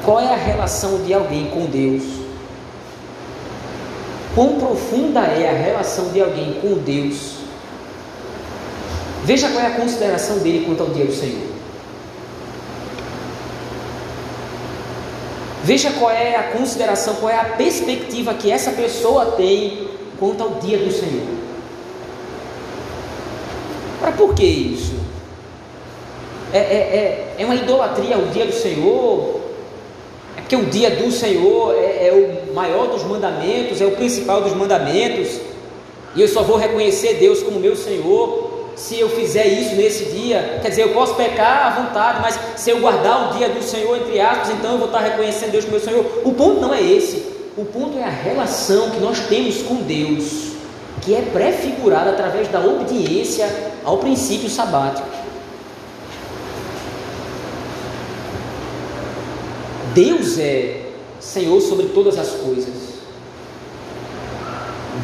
qual 0.04 0.18
é 0.18 0.34
a 0.34 0.36
relação 0.36 1.04
de 1.04 1.14
alguém 1.14 1.50
com 1.50 1.66
Deus? 1.66 2.02
Quão 4.34 4.58
profunda 4.58 5.20
é 5.20 5.48
a 5.48 5.52
relação 5.52 6.08
de 6.08 6.20
alguém 6.20 6.54
com 6.54 6.74
Deus? 6.78 7.33
Veja 9.24 9.48
qual 9.48 9.64
é 9.64 9.68
a 9.68 9.76
consideração 9.76 10.38
dele 10.38 10.66
quanto 10.66 10.82
ao 10.82 10.90
dia 10.90 11.06
do 11.06 11.14
Senhor. 11.14 11.54
Veja 15.64 15.90
qual 15.92 16.10
é 16.10 16.36
a 16.36 16.42
consideração, 16.42 17.14
qual 17.14 17.32
é 17.32 17.36
a 17.36 17.44
perspectiva 17.44 18.34
que 18.34 18.50
essa 18.50 18.70
pessoa 18.72 19.32
tem 19.32 19.88
quanto 20.18 20.42
ao 20.42 20.50
dia 20.60 20.76
do 20.76 20.92
Senhor. 20.92 21.26
Para 23.98 24.12
por 24.12 24.34
que 24.34 24.44
isso? 24.44 24.92
É, 26.52 26.58
é, 26.58 26.60
é, 26.60 27.34
é, 27.38 27.44
uma 27.46 27.54
idolatria 27.54 28.18
o 28.18 28.26
dia 28.26 28.44
do 28.44 28.52
Senhor? 28.52 29.40
É 30.36 30.42
porque 30.42 30.54
o 30.54 30.66
dia 30.66 30.90
do 30.90 31.10
Senhor 31.10 31.74
é, 31.76 32.08
é 32.08 32.12
o 32.12 32.54
maior 32.54 32.88
dos 32.88 33.02
mandamentos, 33.02 33.80
é 33.80 33.86
o 33.86 33.92
principal 33.92 34.42
dos 34.42 34.52
mandamentos, 34.52 35.40
e 36.14 36.20
eu 36.20 36.28
só 36.28 36.42
vou 36.42 36.58
reconhecer 36.58 37.14
Deus 37.14 37.42
como 37.42 37.58
meu 37.58 37.74
Senhor 37.74 38.43
se 38.76 38.98
eu 38.98 39.08
fizer 39.08 39.46
isso 39.46 39.74
nesse 39.74 40.06
dia, 40.06 40.58
quer 40.60 40.68
dizer, 40.68 40.82
eu 40.82 40.92
posso 40.92 41.14
pecar 41.14 41.66
à 41.66 41.82
vontade, 41.82 42.18
mas 42.20 42.38
se 42.56 42.70
eu 42.70 42.80
guardar 42.80 43.30
o 43.30 43.38
dia 43.38 43.48
do 43.48 43.62
Senhor, 43.62 43.96
entre 43.96 44.20
aspas, 44.20 44.50
então 44.50 44.72
eu 44.72 44.78
vou 44.78 44.86
estar 44.86 45.00
reconhecendo 45.00 45.52
Deus 45.52 45.64
como 45.64 45.76
meu 45.76 45.84
Senhor. 45.84 46.04
O 46.24 46.32
ponto 46.32 46.60
não 46.60 46.74
é 46.74 46.82
esse. 46.82 47.34
O 47.56 47.64
ponto 47.64 47.96
é 47.98 48.02
a 48.02 48.10
relação 48.10 48.90
que 48.90 48.98
nós 48.98 49.20
temos 49.28 49.62
com 49.62 49.76
Deus, 49.76 50.54
que 51.02 51.14
é 51.14 51.22
prefigurada 51.22 52.10
através 52.10 52.48
da 52.48 52.60
obediência 52.60 53.48
ao 53.84 53.98
princípio 53.98 54.50
sabático. 54.50 55.06
Deus 59.94 60.38
é 60.38 60.80
Senhor 61.20 61.60
sobre 61.60 61.86
todas 61.86 62.18
as 62.18 62.30
coisas. 62.30 62.74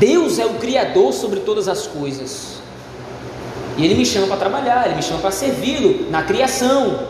Deus 0.01 0.39
é 0.39 0.47
o 0.47 0.55
Criador 0.55 1.13
sobre 1.13 1.41
todas 1.41 1.69
as 1.69 1.87
coisas. 1.87 2.60
E 3.77 3.85
Ele 3.85 3.95
me 3.95 4.07
chama 4.07 4.27
para 4.27 4.37
trabalhar, 4.37 4.87
Ele 4.87 4.97
me 4.97 5.03
chama 5.03 5.21
para 5.21 5.31
servi-lo 5.31 6.11
na 6.11 6.23
criação. 6.23 7.09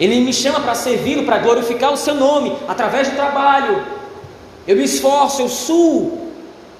Ele 0.00 0.20
me 0.20 0.32
chama 0.32 0.60
para 0.60 0.74
servi-lo, 0.74 1.24
para 1.24 1.38
glorificar 1.38 1.92
o 1.92 1.96
seu 1.96 2.14
nome 2.14 2.56
através 2.68 3.08
do 3.08 3.16
trabalho 3.16 3.98
eu 4.68 4.76
me 4.76 4.84
esforço, 4.84 5.40
eu 5.40 5.48
suo. 5.48 6.28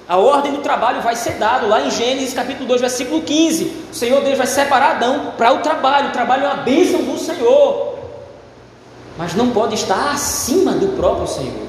A 0.07 0.15
ordem 0.15 0.51
do 0.51 0.59
trabalho 0.59 1.01
vai 1.01 1.15
ser 1.15 1.33
dado 1.33 1.67
lá 1.67 1.81
em 1.81 1.89
Gênesis 1.89 2.35
capítulo 2.35 2.67
2, 2.67 2.81
versículo 2.81 3.23
15. 3.23 3.63
O 3.91 3.95
Senhor 3.95 4.23
Deus 4.23 4.37
vai 4.37 4.45
separar 4.45 4.91
Adão 4.91 5.33
para 5.35 5.51
o 5.53 5.57
trabalho. 5.61 6.09
O 6.09 6.11
trabalho 6.11 6.45
é 6.45 6.47
uma 6.49 6.57
bênção 6.57 7.01
do 7.01 7.17
Senhor. 7.17 7.97
Mas 9.17 9.33
não 9.33 9.49
pode 9.49 9.73
estar 9.73 10.11
acima 10.11 10.73
do 10.73 10.89
próprio 10.89 11.27
Senhor. 11.27 11.67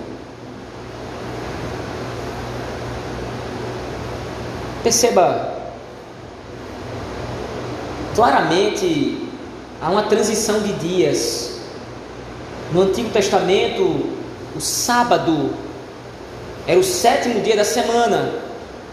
Perceba, 4.83 5.60
claramente 8.15 9.29
há 9.81 9.91
uma 9.91 10.03
transição 10.05 10.61
de 10.61 10.73
dias. 10.75 11.61
No 12.73 12.83
Antigo 12.83 13.11
Testamento, 13.11 14.11
o 14.55 14.61
sábado 14.61 15.51
era 16.67 16.79
o 16.79 16.85
sétimo 16.85 17.41
dia 17.41 17.57
da 17.57 17.65
semana, 17.65 18.33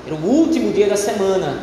era 0.06 0.16
o 0.16 0.26
último 0.26 0.72
dia 0.72 0.88
da 0.88 0.98
semana. 0.98 1.62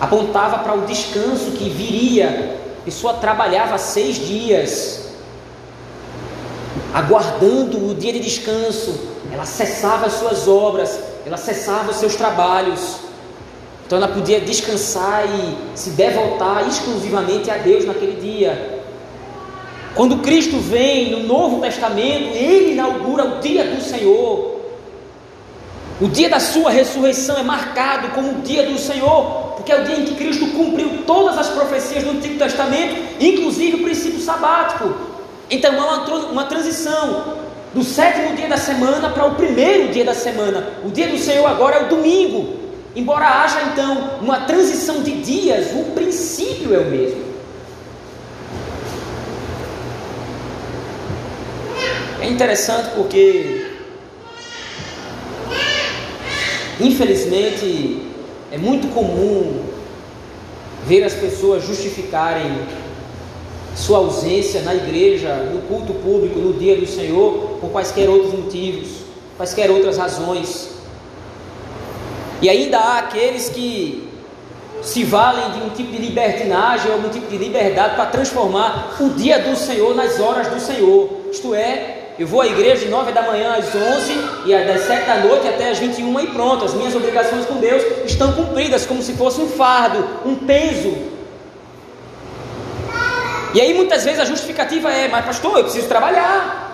Apontava 0.00 0.58
para 0.58 0.74
o 0.74 0.84
descanso 0.84 1.52
que 1.52 1.68
viria. 1.70 2.58
A 2.80 2.84
pessoa 2.84 3.14
trabalhava 3.14 3.78
seis 3.78 4.16
dias, 4.16 5.08
aguardando 6.92 7.88
o 7.88 7.94
dia 7.94 8.12
de 8.12 8.18
descanso. 8.18 8.98
Ela 9.32 9.46
cessava 9.46 10.06
as 10.06 10.14
suas 10.14 10.48
obras, 10.48 10.98
ela 11.24 11.36
cessava 11.36 11.92
os 11.92 11.96
seus 11.96 12.16
trabalhos. 12.16 12.96
Então 13.86 13.98
ela 13.98 14.08
podia 14.08 14.40
descansar 14.40 15.24
e 15.26 15.78
se 15.78 15.90
devotar 15.90 16.66
exclusivamente 16.66 17.50
a 17.50 17.56
Deus 17.56 17.84
naquele 17.84 18.20
dia. 18.20 18.80
Quando 19.94 20.18
Cristo 20.18 20.58
vem 20.58 21.10
no 21.10 21.20
Novo 21.20 21.60
Testamento, 21.60 22.34
ele 22.34 22.72
inaugura 22.72 23.24
o 23.24 23.40
dia 23.40 23.64
do 23.64 23.82
Senhor. 23.82 24.60
O 26.00 26.08
dia 26.08 26.28
da 26.28 26.40
sua 26.40 26.70
ressurreição 26.70 27.36
é 27.36 27.42
marcado 27.42 28.08
como 28.08 28.32
o 28.32 28.42
dia 28.42 28.66
do 28.66 28.78
Senhor, 28.78 29.52
porque 29.56 29.70
é 29.70 29.80
o 29.80 29.84
dia 29.84 29.96
em 29.96 30.04
que 30.04 30.14
Cristo 30.14 30.46
cumpriu 30.48 31.02
todas 31.06 31.36
as 31.36 31.48
profecias 31.48 32.02
do 32.02 32.10
Antigo 32.10 32.38
Testamento, 32.38 32.96
inclusive 33.20 33.76
o 33.76 33.82
princípio 33.82 34.20
sabático. 34.20 34.94
Então 35.50 35.78
há 35.78 35.84
uma, 35.84 36.16
uma 36.30 36.44
transição 36.44 37.34
do 37.74 37.84
sétimo 37.84 38.34
dia 38.34 38.48
da 38.48 38.56
semana 38.56 39.10
para 39.10 39.26
o 39.26 39.34
primeiro 39.34 39.92
dia 39.92 40.04
da 40.04 40.14
semana. 40.14 40.66
O 40.84 40.90
dia 40.90 41.08
do 41.08 41.18
Senhor 41.18 41.46
agora 41.46 41.76
é 41.76 41.84
o 41.84 41.88
domingo. 41.88 42.61
Embora 42.94 43.42
haja 43.42 43.62
então 43.72 44.18
uma 44.20 44.40
transição 44.40 45.02
de 45.02 45.22
dias, 45.22 45.72
o 45.74 45.92
princípio 45.92 46.74
é 46.74 46.78
o 46.78 46.90
mesmo. 46.90 47.32
É 52.20 52.26
interessante 52.28 52.90
porque 52.94 53.72
Infelizmente, 56.82 58.02
é 58.50 58.58
muito 58.58 58.92
comum 58.92 59.62
ver 60.84 61.04
as 61.04 61.14
pessoas 61.14 61.64
justificarem 61.64 62.66
sua 63.76 63.98
ausência 63.98 64.62
na 64.62 64.74
igreja, 64.74 65.34
no 65.52 65.62
culto 65.62 65.92
público, 65.94 66.40
no 66.40 66.54
dia 66.54 66.76
do 66.76 66.86
Senhor, 66.86 67.58
por 67.60 67.70
quaisquer 67.70 68.08
outros 68.08 68.32
motivos, 68.32 68.88
quaisquer 69.36 69.70
outras 69.70 69.96
razões. 69.96 70.71
E 72.42 72.50
ainda 72.50 72.76
há 72.76 72.98
aqueles 72.98 73.48
que 73.48 74.08
se 74.82 75.04
valem 75.04 75.52
de 75.52 75.64
um 75.64 75.68
tipo 75.70 75.92
de 75.92 75.98
libertinagem 75.98 76.90
ou 76.90 76.98
um 76.98 77.08
tipo 77.08 77.28
de 77.28 77.38
liberdade 77.38 77.94
para 77.94 78.06
transformar 78.06 78.96
o 79.00 79.10
dia 79.10 79.38
do 79.38 79.54
Senhor 79.54 79.94
nas 79.94 80.18
horas 80.18 80.48
do 80.48 80.58
Senhor, 80.58 81.08
isto 81.30 81.54
é, 81.54 82.14
eu 82.18 82.26
vou 82.26 82.40
à 82.40 82.46
igreja 82.46 82.84
de 82.84 82.90
9 82.90 83.12
da 83.12 83.22
manhã 83.22 83.54
às 83.54 83.72
11 83.74 84.12
e 84.44 84.64
das 84.66 84.82
7 84.82 85.06
da 85.06 85.16
noite 85.18 85.46
até 85.46 85.70
às 85.70 85.78
21 85.78 86.20
e 86.20 86.26
pronto. 86.26 86.64
As 86.64 86.74
minhas 86.74 86.94
obrigações 86.94 87.46
com 87.46 87.54
Deus 87.54 87.82
estão 88.04 88.32
cumpridas 88.32 88.84
como 88.84 89.02
se 89.02 89.12
fosse 89.14 89.40
um 89.40 89.48
fardo, 89.48 90.04
um 90.26 90.34
peso. 90.34 90.94
E 93.54 93.60
aí 93.60 93.72
muitas 93.72 94.04
vezes 94.04 94.18
a 94.18 94.24
justificativa 94.24 94.90
é: 94.90 95.08
mas 95.08 95.24
pastor, 95.24 95.58
eu 95.58 95.64
preciso 95.64 95.86
trabalhar, 95.88 96.71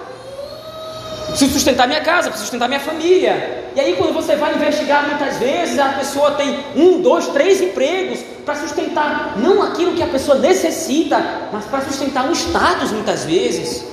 preciso 1.28 1.52
sustentar 1.52 1.86
minha 1.86 2.00
casa, 2.00 2.28
preciso 2.28 2.44
sustentar 2.44 2.68
minha 2.68 2.80
família. 2.80 3.70
E 3.74 3.80
aí 3.80 3.94
quando 3.96 4.12
você 4.12 4.34
vai 4.36 4.54
investigar, 4.54 5.06
muitas 5.06 5.36
vezes 5.36 5.78
a 5.78 5.90
pessoa 5.90 6.32
tem 6.32 6.58
um, 6.74 7.00
dois, 7.00 7.28
três 7.28 7.60
empregos 7.60 8.20
para 8.44 8.54
sustentar 8.56 9.34
não 9.36 9.62
aquilo 9.62 9.94
que 9.94 10.02
a 10.02 10.06
pessoa 10.06 10.38
necessita, 10.38 11.20
mas 11.52 11.64
para 11.66 11.82
sustentar 11.82 12.28
um 12.28 12.32
status 12.32 12.90
muitas 12.92 13.24
vezes. 13.24 13.86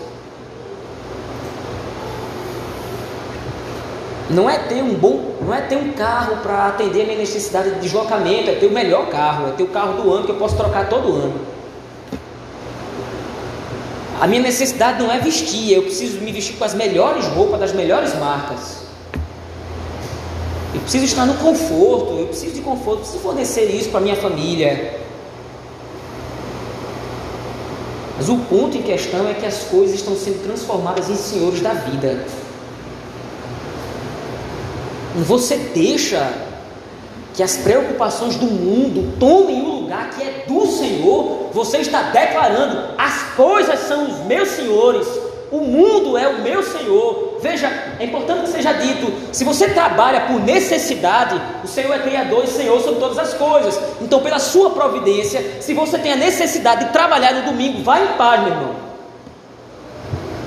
Não 4.29 4.49
é 4.49 4.57
ter 4.57 4.81
um 4.81 4.95
bom, 4.95 5.35
não 5.41 5.53
é 5.53 5.61
ter 5.61 5.75
um 5.75 5.91
carro 5.91 6.37
para 6.37 6.67
atender 6.67 7.03
a 7.03 7.05
minha 7.05 7.17
necessidade 7.19 7.75
de 7.75 7.79
deslocamento, 7.81 8.49
é 8.49 8.55
ter 8.55 8.65
o 8.65 8.71
melhor 8.71 9.07
carro, 9.09 9.49
é 9.49 9.51
ter 9.51 9.63
o 9.63 9.67
carro 9.67 10.01
do 10.01 10.11
ano 10.11 10.25
que 10.25 10.31
eu 10.31 10.37
posso 10.37 10.57
trocar 10.57 10.89
todo 10.89 11.13
ano. 11.13 11.54
A 14.19 14.27
minha 14.27 14.41
necessidade 14.41 15.01
não 15.01 15.11
é 15.11 15.19
vestir, 15.19 15.73
eu 15.73 15.83
preciso 15.83 16.19
me 16.21 16.31
vestir 16.31 16.55
com 16.55 16.63
as 16.63 16.73
melhores 16.73 17.25
roupas 17.27 17.59
das 17.59 17.73
melhores 17.73 18.15
marcas. 18.15 18.85
Eu 20.73 20.81
preciso 20.81 21.05
estar 21.05 21.25
no 21.25 21.35
conforto, 21.35 22.19
eu 22.19 22.27
preciso 22.27 22.55
de 22.55 22.61
conforto, 22.61 22.99
preciso 22.99 23.19
fornecer 23.19 23.65
isso 23.65 23.89
para 23.89 23.99
minha 23.99 24.15
família. 24.15 24.99
Mas 28.17 28.29
o 28.29 28.37
ponto 28.37 28.77
em 28.77 28.81
questão 28.81 29.27
é 29.27 29.33
que 29.33 29.45
as 29.45 29.63
coisas 29.63 29.95
estão 29.95 30.15
sendo 30.15 30.43
transformadas 30.43 31.09
em 31.09 31.15
senhores 31.15 31.61
da 31.61 31.73
vida. 31.73 32.25
Você 35.25 35.57
deixa 35.73 36.33
que 37.33 37.43
as 37.43 37.57
preocupações 37.57 38.35
do 38.35 38.45
mundo 38.45 39.17
tomem 39.19 39.61
o 39.61 39.81
lugar 39.81 40.09
que 40.11 40.23
é 40.23 40.45
do 40.47 40.65
Senhor, 40.67 41.44
você 41.55 41.77
está 41.77 42.01
declarando: 42.03 42.95
as 42.97 43.23
coisas 43.33 43.79
são 43.79 44.09
os 44.09 44.19
meus 44.25 44.49
senhores, 44.49 45.07
o 45.49 45.59
mundo 45.59 46.17
é 46.17 46.27
o 46.27 46.41
meu 46.41 46.61
Senhor. 46.61 47.37
Veja, 47.41 47.67
é 47.97 48.03
importante 48.03 48.41
que 48.41 48.49
seja 48.49 48.73
dito: 48.73 49.11
se 49.31 49.45
você 49.45 49.69
trabalha 49.69 50.21
por 50.21 50.41
necessidade, 50.41 51.41
o 51.63 51.67
Senhor 51.67 51.93
é 51.93 51.99
Criador 51.99 52.43
e 52.43 52.47
Senhor 52.47 52.81
sobre 52.81 52.99
todas 52.99 53.17
as 53.17 53.33
coisas. 53.33 53.79
Então, 54.01 54.19
pela 54.19 54.37
sua 54.37 54.71
providência, 54.71 55.61
se 55.61 55.73
você 55.73 55.97
tem 55.97 56.11
a 56.11 56.17
necessidade 56.17 56.85
de 56.85 56.91
trabalhar 56.91 57.33
no 57.33 57.43
domingo, 57.43 57.81
vá 57.83 58.01
em 58.01 58.07
paz, 58.17 58.41
meu 58.41 58.51
irmão. 58.51 58.75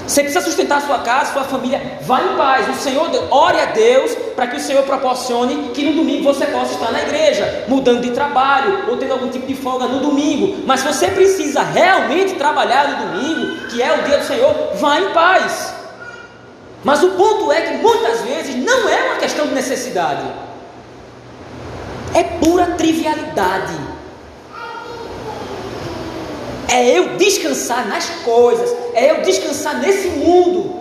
Você 0.09 0.23
precisa 0.23 0.43
sustentar 0.43 0.81
sua 0.81 1.01
casa, 1.01 1.35
sua 1.35 1.45
família, 1.45 1.99
vá 2.01 2.23
em 2.23 2.35
paz. 2.35 2.67
O 2.67 2.81
Senhor, 2.81 3.11
ore 3.31 3.61
a 3.61 3.67
Deus 3.67 4.15
para 4.35 4.47
que 4.47 4.57
o 4.57 4.61
Senhor 4.61 4.83
proporcione 4.85 5.69
que 5.75 5.85
no 5.85 5.93
domingo 5.93 6.25
você 6.25 6.47
possa 6.47 6.73
estar 6.73 6.91
na 6.91 7.03
igreja, 7.03 7.67
mudando 7.69 8.01
de 8.01 8.13
trabalho 8.13 8.89
ou 8.89 8.97
tendo 8.97 9.13
algum 9.13 9.29
tipo 9.29 9.47
de 9.47 9.55
folga 9.55 9.87
no 9.87 10.01
domingo. 10.01 10.65
Mas 10.67 10.81
se 10.81 10.87
você 10.87 11.09
precisa 11.09 11.63
realmente 11.63 12.37
trabalhar 12.37 12.89
no 12.89 13.07
domingo, 13.07 13.69
que 13.69 13.83
é 13.83 13.99
o 13.99 14.03
dia 14.05 14.17
do 14.17 14.25
Senhor, 14.25 14.55
vá 14.77 14.99
em 14.99 15.13
paz. 15.13 15.75
Mas 16.83 17.03
o 17.03 17.11
ponto 17.11 17.53
é 17.53 17.61
que 17.61 17.77
muitas 17.77 18.23
vezes 18.23 18.57
não 18.57 18.89
é 18.89 19.03
uma 19.11 19.17
questão 19.17 19.47
de 19.47 19.55
necessidade, 19.55 20.25
é 22.15 22.23
pura 22.23 22.65
trivialidade 22.79 23.75
é 26.69 26.99
eu 26.99 27.17
descansar 27.17 27.89
nas 27.89 28.07
coisas, 28.25 28.75
é 28.95 29.11
eu 29.11 29.23
descansar 29.23 29.81
nesse 29.81 30.09
mundo. 30.09 30.79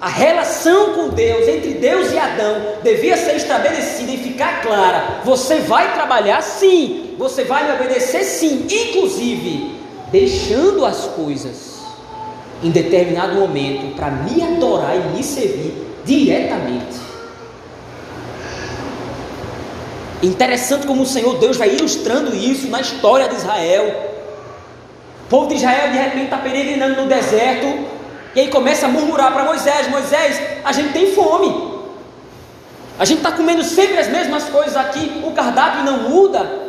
A 0.00 0.08
relação 0.08 0.94
com 0.94 1.08
Deus, 1.08 1.48
entre 1.48 1.74
Deus 1.74 2.12
e 2.12 2.18
Adão, 2.18 2.74
devia 2.84 3.16
ser 3.16 3.36
estabelecida 3.36 4.12
e 4.12 4.18
ficar 4.18 4.62
clara. 4.62 5.20
Você 5.24 5.56
vai 5.60 5.92
trabalhar 5.94 6.40
sim, 6.40 7.14
você 7.18 7.42
vai 7.42 7.66
me 7.66 7.74
obedecer 7.74 8.22
sim, 8.22 8.66
inclusive 8.70 9.76
deixando 10.12 10.84
as 10.84 11.04
coisas 11.06 11.78
em 12.62 12.70
determinado 12.70 13.34
momento 13.34 13.94
para 13.96 14.10
me 14.10 14.42
adorar 14.42 14.96
e 14.96 15.16
me 15.16 15.22
servir 15.22 15.74
diretamente. 16.04 17.08
Interessante 20.22 20.86
como 20.86 21.02
o 21.02 21.06
Senhor 21.06 21.38
Deus 21.38 21.56
vai 21.56 21.74
ilustrando 21.74 22.34
isso 22.34 22.68
na 22.68 22.80
história 22.80 23.28
de 23.28 23.36
Israel. 23.36 24.17
O 25.28 25.30
povo 25.30 25.46
de 25.46 25.56
Israel 25.56 25.92
de 25.92 25.98
repente 25.98 26.24
está 26.24 26.38
peregrinando 26.38 27.02
no 27.02 27.06
deserto 27.06 27.66
e 28.34 28.40
aí 28.40 28.48
começa 28.48 28.86
a 28.86 28.88
murmurar 28.88 29.30
para 29.30 29.44
Moisés: 29.44 29.86
Moisés, 29.88 30.40
a 30.64 30.72
gente 30.72 30.94
tem 30.94 31.12
fome. 31.12 31.68
A 32.98 33.04
gente 33.04 33.18
está 33.18 33.30
comendo 33.32 33.62
sempre 33.62 33.98
as 33.98 34.08
mesmas 34.08 34.44
coisas 34.44 34.74
aqui, 34.74 35.22
o 35.22 35.32
cardápio 35.32 35.84
não 35.84 36.08
muda. 36.08 36.68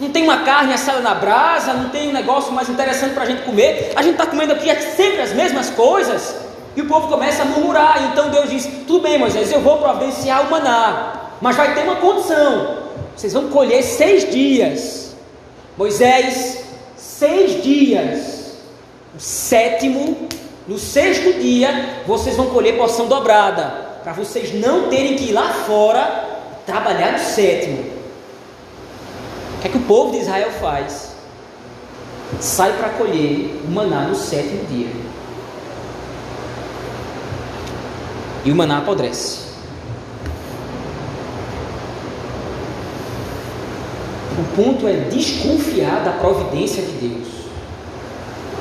Não 0.00 0.08
tem 0.10 0.22
uma 0.22 0.38
carne 0.38 0.72
assada 0.72 1.00
na 1.00 1.14
brasa, 1.14 1.74
não 1.74 1.90
tem 1.90 2.08
um 2.08 2.12
negócio 2.12 2.50
mais 2.50 2.70
interessante 2.70 3.12
para 3.12 3.24
a 3.24 3.26
gente 3.26 3.42
comer. 3.42 3.92
A 3.94 4.00
gente 4.00 4.12
está 4.12 4.24
comendo 4.24 4.54
aqui 4.54 4.74
sempre 4.96 5.20
as 5.20 5.34
mesmas 5.34 5.68
coisas. 5.68 6.34
E 6.74 6.80
o 6.80 6.86
povo 6.86 7.08
começa 7.08 7.42
a 7.42 7.44
murmurar. 7.44 8.10
Então 8.10 8.30
Deus 8.30 8.48
diz: 8.48 8.66
Tudo 8.86 9.02
bem, 9.02 9.18
Moisés, 9.18 9.52
eu 9.52 9.60
vou 9.60 9.76
providenciar 9.76 10.46
o 10.46 10.50
maná. 10.50 11.30
Mas 11.42 11.56
vai 11.56 11.74
ter 11.74 11.82
uma 11.82 11.96
condição: 11.96 12.78
vocês 13.14 13.34
vão 13.34 13.48
colher 13.48 13.82
seis 13.82 14.30
dias. 14.30 15.14
Moisés, 15.76 16.65
seis 17.18 17.62
dias. 17.62 18.56
O 19.14 19.20
sétimo, 19.20 20.28
no 20.68 20.78
sexto 20.78 21.40
dia, 21.40 22.02
vocês 22.06 22.36
vão 22.36 22.50
colher 22.50 22.76
porção 22.76 23.06
dobrada. 23.06 23.86
Para 24.02 24.12
vocês 24.12 24.54
não 24.54 24.88
terem 24.88 25.16
que 25.16 25.30
ir 25.30 25.32
lá 25.32 25.48
fora 25.48 26.26
trabalhar 26.66 27.12
no 27.12 27.18
sétimo. 27.18 27.84
O 29.56 29.60
que 29.62 29.68
é 29.68 29.70
que 29.70 29.78
o 29.78 29.82
povo 29.82 30.12
de 30.12 30.18
Israel 30.18 30.50
faz? 30.60 31.14
Sai 32.40 32.72
para 32.76 32.90
colher 32.90 33.62
o 33.64 33.70
maná 33.70 34.02
no 34.02 34.14
sétimo 34.14 34.64
dia. 34.66 34.90
E 38.44 38.50
o 38.50 38.54
maná 38.54 38.78
apodrece. 38.78 39.45
O 44.38 44.56
ponto 44.56 44.86
é 44.86 44.92
desconfiar 45.10 46.04
da 46.04 46.12
providência 46.12 46.82
de 46.82 46.92
Deus 46.92 47.28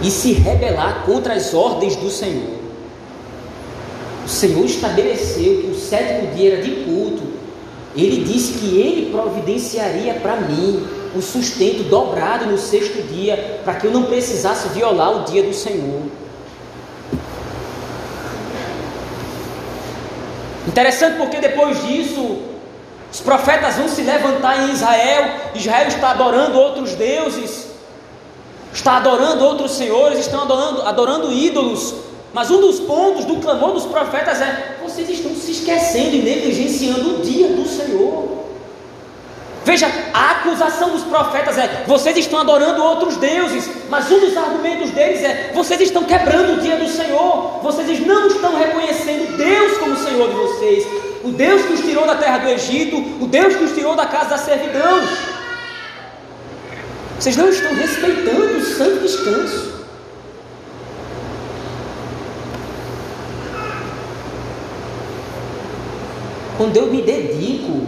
e 0.01 0.09
se 0.09 0.31
rebelar 0.31 1.03
contra 1.05 1.33
as 1.33 1.53
ordens 1.53 1.95
do 1.95 2.09
Senhor. 2.09 2.59
O 4.25 4.29
Senhor 4.29 4.65
estabeleceu 4.65 5.61
que 5.61 5.67
o 5.67 5.75
sétimo 5.75 6.33
dia 6.33 6.53
era 6.53 6.63
de 6.63 6.71
culto. 6.85 7.23
Ele 7.95 8.23
disse 8.23 8.53
que 8.53 8.77
ele 8.79 9.11
providenciaria 9.11 10.15
para 10.15 10.37
mim 10.37 10.85
o 11.15 11.21
sustento 11.21 11.83
dobrado 11.83 12.45
no 12.45 12.57
sexto 12.57 13.01
dia, 13.03 13.61
para 13.63 13.75
que 13.75 13.87
eu 13.87 13.91
não 13.91 14.03
precisasse 14.03 14.69
violar 14.69 15.21
o 15.21 15.25
dia 15.25 15.43
do 15.43 15.53
Senhor. 15.53 16.01
Interessante 20.67 21.17
porque 21.17 21.39
depois 21.39 21.85
disso, 21.85 22.39
os 23.15 23.21
profetas 23.21 23.77
vão 23.77 23.87
se 23.87 24.01
levantar 24.01 24.59
em 24.59 24.73
Israel, 24.73 25.23
Israel 25.55 25.87
está 25.87 26.09
adorando 26.09 26.59
outros 26.59 26.95
deuses. 26.95 27.67
está 28.73 28.97
adorando 28.97 29.45
outros 29.45 29.71
senhores, 29.71 30.19
estão 30.19 30.41
adorando, 30.41 30.81
adorando 30.81 31.31
ídolos. 31.31 31.95
Mas 32.33 32.51
um 32.51 32.59
dos 32.59 32.81
pontos 32.81 33.23
do 33.23 33.37
clamor 33.37 33.71
dos 33.71 33.85
profetas 33.85 34.41
é: 34.41 34.79
vocês 34.83 35.09
estão 35.09 35.33
se 35.33 35.51
esquecendo 35.51 36.13
e 36.13 36.21
negligenciando 36.23 37.15
o 37.15 37.21
dia 37.21 37.47
do 37.47 37.65
Senhor. 37.65 38.47
Veja, 39.63 39.89
a 40.13 40.31
acusação 40.31 40.89
dos 40.89 41.03
profetas 41.03 41.57
é: 41.57 41.85
vocês 41.87 42.17
estão 42.17 42.39
adorando 42.39 42.83
outros 42.83 43.15
deuses, 43.15 43.69
mas 43.89 44.11
um 44.11 44.19
dos 44.19 44.35
argumentos 44.35 44.91
deles 44.91 45.23
é: 45.23 45.51
vocês 45.55 45.79
estão 45.79 46.03
quebrando 46.03 46.57
o 46.57 46.61
dia 46.61 46.75
do 46.75 46.89
Senhor, 46.89 47.61
vocês 47.63 48.05
não 48.05 48.27
estão 48.27 48.57
reconhecendo 48.57 49.37
Deus 49.37 49.77
como 49.77 49.95
Senhor 49.95 50.27
de 50.27 50.35
vocês, 50.35 51.04
o 51.25 51.31
Deus 51.31 51.63
que 51.63 51.73
os 51.73 51.81
tirou 51.81 52.05
da 52.05 52.15
terra 52.15 52.37
do 52.37 52.49
Egito, 52.49 52.97
o 53.19 53.27
Deus 53.27 53.55
que 53.55 53.63
os 53.63 53.71
tirou 53.71 53.95
da 53.95 54.05
casa 54.05 54.29
da 54.29 54.37
servidão. 54.37 55.01
Vocês 57.19 57.35
não 57.35 57.49
estão 57.49 57.73
respeitando 57.73 58.57
o 58.57 58.61
santo 58.61 58.99
descanso. 59.01 59.73
Quando 66.57 66.77
eu 66.77 66.87
me 66.91 67.01
dedico 67.01 67.87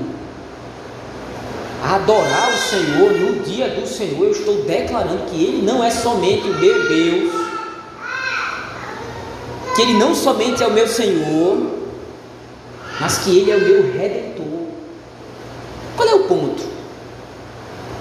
a 1.83 1.95
adorar 1.95 2.51
o 2.51 2.57
Senhor 2.57 3.11
no 3.11 3.43
dia 3.43 3.69
do 3.69 3.85
Senhor, 3.85 4.25
eu 4.25 4.31
estou 4.31 4.63
declarando 4.63 5.25
que 5.29 5.43
Ele 5.43 5.61
não 5.61 5.83
é 5.83 5.91
somente 5.91 6.49
o 6.49 6.55
meu 6.55 6.87
Deus, 6.89 7.31
que 9.75 9.81
Ele 9.83 9.93
não 9.93 10.15
somente 10.15 10.63
é 10.63 10.67
o 10.67 10.73
meu 10.73 10.87
Senhor, 10.87 11.76
mas 12.99 13.19
que 13.19 13.37
Ele 13.37 13.51
é 13.51 13.55
o 13.55 13.61
meu 13.61 13.93
redentor. 13.93 14.67
Qual 15.95 16.07
é 16.07 16.15
o 16.15 16.23
ponto? 16.23 16.63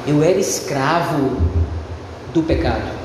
Eu 0.06 0.22
era 0.22 0.38
escravo 0.38 1.36
do 2.32 2.42
pecado. 2.42 2.96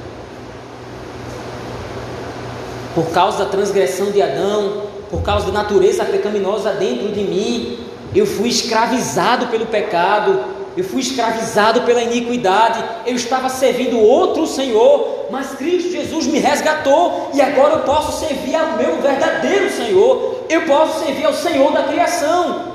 Por 2.94 3.10
causa 3.12 3.46
da 3.46 3.46
transgressão 3.46 4.12
de 4.12 4.22
Adão, 4.22 4.84
por 5.10 5.22
causa 5.22 5.48
da 5.48 5.52
natureza 5.52 6.06
pecaminosa 6.06 6.74
dentro 6.74 7.10
de 7.10 7.24
mim, 7.24 7.80
eu 8.14 8.26
fui 8.26 8.50
escravizado 8.50 9.48
pelo 9.48 9.66
pecado, 9.66 10.44
eu 10.76 10.84
fui 10.84 11.02
escravizado 11.02 11.82
pela 11.82 12.02
iniquidade, 12.02 12.84
eu 13.06 13.16
estava 13.16 13.50
servindo 13.50 14.00
outro 14.00 14.46
Senhor, 14.48 15.28
mas 15.30 15.52
Cristo 15.52 15.92
Jesus 15.92 16.28
me 16.28 16.40
resgatou 16.40 17.32
e 17.34 17.42
agora 17.42 17.76
eu 17.76 17.80
posso 17.80 18.20
servir 18.26 18.56
ao 18.56 18.78
meu 18.78 19.02
verdadeiro 19.02 19.70
Senhor, 19.70 20.31
eu 20.52 20.64
posso 20.64 21.04
servir 21.04 21.26
ao 21.26 21.34
Senhor 21.34 21.72
da 21.72 21.84
criação. 21.84 22.72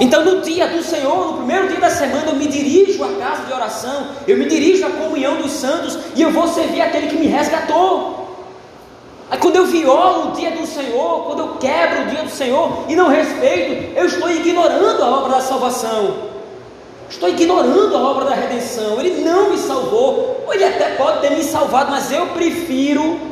Então, 0.00 0.24
no 0.24 0.40
dia 0.40 0.66
do 0.66 0.82
Senhor, 0.82 1.26
no 1.26 1.36
primeiro 1.38 1.68
dia 1.68 1.78
da 1.78 1.90
semana, 1.90 2.30
eu 2.30 2.36
me 2.36 2.46
dirijo 2.46 3.04
à 3.04 3.08
casa 3.18 3.44
de 3.44 3.52
oração, 3.52 4.08
eu 4.26 4.38
me 4.38 4.46
dirijo 4.46 4.86
à 4.86 4.90
comunhão 4.90 5.36
dos 5.36 5.52
santos 5.52 5.98
e 6.16 6.22
eu 6.22 6.30
vou 6.30 6.48
servir 6.48 6.80
aquele 6.80 7.08
que 7.08 7.16
me 7.16 7.26
resgatou. 7.26 8.20
Aí 9.30 9.38
quando 9.38 9.56
eu 9.56 9.66
violo 9.66 10.30
o 10.30 10.32
dia 10.32 10.50
do 10.52 10.66
Senhor, 10.66 11.24
quando 11.26 11.40
eu 11.40 11.48
quebro 11.58 12.02
o 12.02 12.06
dia 12.06 12.22
do 12.22 12.30
Senhor 12.30 12.86
e 12.88 12.96
não 12.96 13.08
respeito, 13.08 13.96
eu 13.96 14.06
estou 14.06 14.30
ignorando 14.30 15.04
a 15.04 15.18
obra 15.18 15.36
da 15.36 15.40
salvação. 15.40 16.30
Estou 17.08 17.28
ignorando 17.28 17.96
a 17.96 18.00
obra 18.00 18.24
da 18.24 18.34
redenção. 18.34 18.98
Ele 19.00 19.22
não 19.22 19.50
me 19.50 19.58
salvou. 19.58 20.44
Ou 20.46 20.54
ele 20.54 20.64
até 20.64 20.90
pode 20.90 21.20
ter 21.20 21.30
me 21.30 21.42
salvado, 21.42 21.90
mas 21.90 22.10
eu 22.10 22.28
prefiro. 22.28 23.29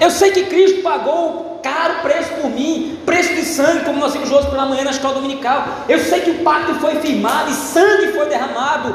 Eu 0.00 0.10
sei 0.10 0.30
que 0.30 0.44
Cristo 0.44 0.82
pagou 0.82 1.60
caro 1.62 2.02
preço 2.02 2.30
por 2.40 2.50
mim, 2.50 2.98
preço 3.04 3.34
de 3.34 3.42
sangue, 3.42 3.84
como 3.84 3.98
nós 3.98 4.12
vimos 4.12 4.30
hoje 4.30 4.48
pela 4.48 4.66
manhã 4.66 4.84
na 4.84 4.90
escola 4.90 5.14
dominical. 5.14 5.66
Eu 5.88 5.98
sei 5.98 6.20
que 6.20 6.30
o 6.30 6.38
pacto 6.44 6.74
foi 6.76 6.96
firmado 6.96 7.50
e 7.50 7.54
sangue 7.54 8.12
foi 8.12 8.26
derramado. 8.26 8.94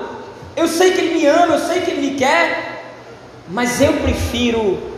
Eu 0.55 0.67
sei 0.67 0.91
que 0.91 1.01
Ele 1.01 1.15
me 1.15 1.25
ama, 1.25 1.55
eu 1.55 1.59
sei 1.59 1.81
que 1.81 1.91
Ele 1.91 2.11
me 2.11 2.15
quer, 2.15 2.83
mas 3.49 3.81
eu 3.81 3.93
prefiro 3.93 4.91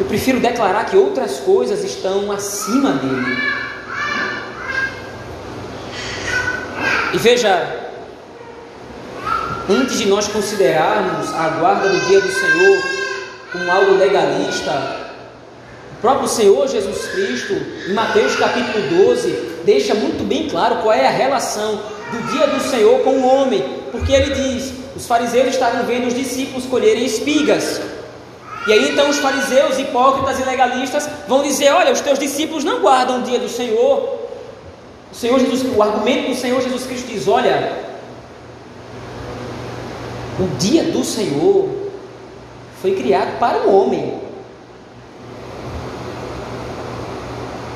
Eu 0.00 0.06
prefiro 0.06 0.40
declarar 0.40 0.86
que 0.86 0.96
outras 0.96 1.40
coisas 1.40 1.84
estão 1.84 2.32
acima 2.32 2.92
dele. 2.92 3.36
E 7.12 7.18
veja, 7.18 7.79
antes 9.70 9.98
de 9.98 10.06
nós 10.06 10.26
considerarmos 10.26 11.32
a 11.32 11.48
guarda 11.60 11.88
do 11.88 12.00
dia 12.06 12.20
do 12.20 12.32
Senhor 12.32 12.82
como 13.52 13.70
algo 13.70 13.94
legalista, 13.96 14.96
o 15.92 16.00
próprio 16.00 16.28
Senhor 16.28 16.66
Jesus 16.66 17.06
Cristo, 17.08 17.54
em 17.88 17.92
Mateus 17.92 18.34
capítulo 18.34 19.04
12, 19.06 19.30
deixa 19.64 19.94
muito 19.94 20.24
bem 20.24 20.48
claro 20.48 20.76
qual 20.76 20.92
é 20.92 21.06
a 21.06 21.10
relação 21.10 21.80
do 22.10 22.32
dia 22.32 22.46
do 22.48 22.60
Senhor 22.60 23.00
com 23.00 23.10
o 23.10 23.26
homem, 23.26 23.62
porque 23.92 24.12
ele 24.12 24.34
diz: 24.34 24.72
os 24.96 25.06
fariseus 25.06 25.48
estavam 25.48 25.84
vendo 25.84 26.08
os 26.08 26.14
discípulos 26.14 26.66
colherem 26.66 27.04
espigas. 27.04 27.80
E 28.66 28.72
aí 28.72 28.90
então 28.90 29.08
os 29.08 29.18
fariseus, 29.18 29.78
hipócritas 29.78 30.38
e 30.40 30.42
legalistas 30.44 31.08
vão 31.28 31.42
dizer: 31.42 31.70
Olha, 31.70 31.92
os 31.92 32.00
teus 32.00 32.18
discípulos 32.18 32.64
não 32.64 32.80
guardam 32.80 33.20
o 33.20 33.22
dia 33.22 33.38
do 33.38 33.48
Senhor. 33.48 34.18
O, 35.12 35.14
Senhor 35.14 35.38
Jesus, 35.40 35.62
o 35.74 35.82
argumento 35.82 36.30
do 36.30 36.34
Senhor 36.34 36.60
Jesus 36.60 36.84
Cristo 36.86 37.08
diz: 37.08 37.28
Olha, 37.28 37.79
o 40.38 40.58
dia 40.58 40.84
do 40.84 41.04
Senhor 41.04 41.68
foi 42.80 42.94
criado 42.94 43.38
para 43.38 43.66
o 43.66 43.74
homem. 43.74 44.14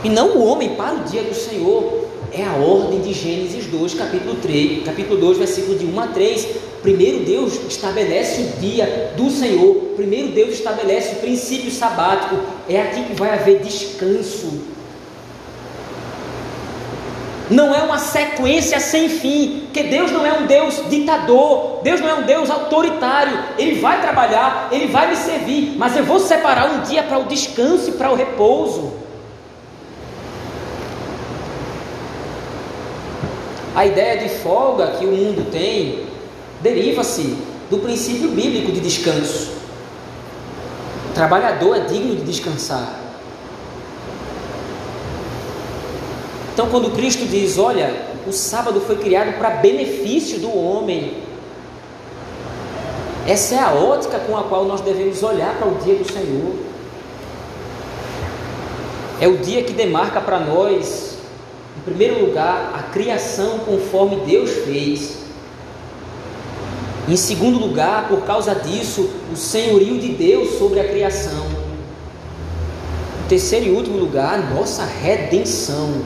E 0.03 0.09
não 0.09 0.37
o 0.37 0.45
homem 0.47 0.75
para 0.75 0.95
o 0.95 1.05
dia 1.05 1.23
do 1.23 1.35
Senhor. 1.35 2.05
É 2.33 2.43
a 2.45 2.55
ordem 2.55 3.01
de 3.01 3.13
Gênesis 3.13 3.67
2, 3.67 3.95
capítulo 3.95 4.35
3, 4.37 4.85
capítulo 4.85 5.21
2, 5.21 5.39
versículo 5.39 5.79
de 5.79 5.87
1 5.87 6.01
a 6.01 6.07
3. 6.09 6.49
Primeiro 6.83 7.21
Deus 7.25 7.55
estabelece 7.69 8.43
o 8.43 8.61
dia 8.61 9.13
do 9.17 9.31
Senhor. 9.31 9.75
Primeiro 9.97 10.29
Deus 10.29 10.55
estabelece 10.55 11.15
o 11.15 11.19
princípio 11.21 11.71
sabático. 11.71 12.37
É 12.69 12.81
aqui 12.83 13.05
que 13.05 13.15
vai 13.15 13.33
haver 13.33 13.61
descanso. 13.61 14.75
Não 17.51 17.75
é 17.75 17.83
uma 17.83 17.99
sequência 17.99 18.81
sem 18.81 19.09
fim, 19.09 19.61
porque 19.65 19.83
Deus 19.83 20.11
não 20.11 20.25
é 20.25 20.33
um 20.33 20.47
Deus 20.47 20.83
ditador, 20.89 21.81
Deus 21.83 22.01
não 22.01 22.09
é 22.09 22.15
um 22.15 22.23
Deus 22.23 22.49
autoritário. 22.49 23.39
Ele 23.59 23.81
vai 23.81 24.01
trabalhar, 24.01 24.69
ele 24.73 24.87
vai 24.87 25.11
me 25.11 25.17
servir, 25.17 25.75
mas 25.77 25.95
eu 25.97 26.05
vou 26.05 26.19
separar 26.19 26.71
um 26.71 26.81
dia 26.81 27.03
para 27.03 27.19
o 27.19 27.25
descanso 27.25 27.91
e 27.91 27.93
para 27.93 28.11
o 28.11 28.15
repouso. 28.15 28.95
A 33.75 33.85
ideia 33.85 34.17
de 34.17 34.29
folga 34.37 34.93
que 34.99 35.05
o 35.05 35.11
mundo 35.11 35.51
tem 35.51 36.07
deriva-se 36.63 37.37
do 37.69 37.79
princípio 37.79 38.29
bíblico 38.29 38.73
de 38.73 38.81
descanso. 38.81 39.53
O 41.11 41.13
trabalhador 41.13 41.77
é 41.77 41.81
digno 41.81 42.17
de 42.17 42.23
descansar. 42.23 43.04
Então, 46.55 46.69
quando 46.69 46.95
Cristo 46.95 47.27
diz: 47.27 47.59
Olha, 47.59 47.93
o 48.27 48.33
sábado 48.33 48.81
foi 48.81 48.97
criado 48.97 49.37
para 49.37 49.51
benefício 49.51 50.39
do 50.39 50.57
homem, 50.57 51.25
essa 53.27 53.57
é 53.57 53.59
a 53.59 53.73
ótica 53.73 54.21
com 54.21 54.37
a 54.37 54.45
qual 54.45 54.65
nós 54.65 54.81
devemos 54.81 55.23
olhar 55.23 55.57
para 55.57 55.67
o 55.67 55.75
dia 55.77 55.97
do 55.97 56.05
Senhor. 56.05 56.55
É 59.21 59.27
o 59.27 59.39
dia 59.39 59.65
que 59.65 59.73
demarca 59.73 60.21
para 60.21 60.39
nós, 60.39 61.17
em 61.77 61.81
primeiro 61.81 62.25
lugar, 62.25 62.73
a 62.75 62.83
criação 62.93 63.61
conforme 63.61 64.17
Deus 64.27 64.51
fez. 64.51 65.25
Em 67.09 67.17
segundo 67.17 67.59
lugar, 67.59 68.09
por 68.09 68.23
causa 68.23 68.55
disso, 68.55 69.11
o 69.33 69.37
senhorio 69.37 69.99
de 69.99 70.09
Deus 70.11 70.59
sobre 70.59 70.79
a 70.81 70.89
criação. 70.89 71.47
Em 73.25 73.29
terceiro 73.29 73.67
e 73.67 73.71
último 73.71 73.99
lugar, 73.99 74.35
a 74.35 74.55
nossa 74.55 74.85
redenção 74.85 76.03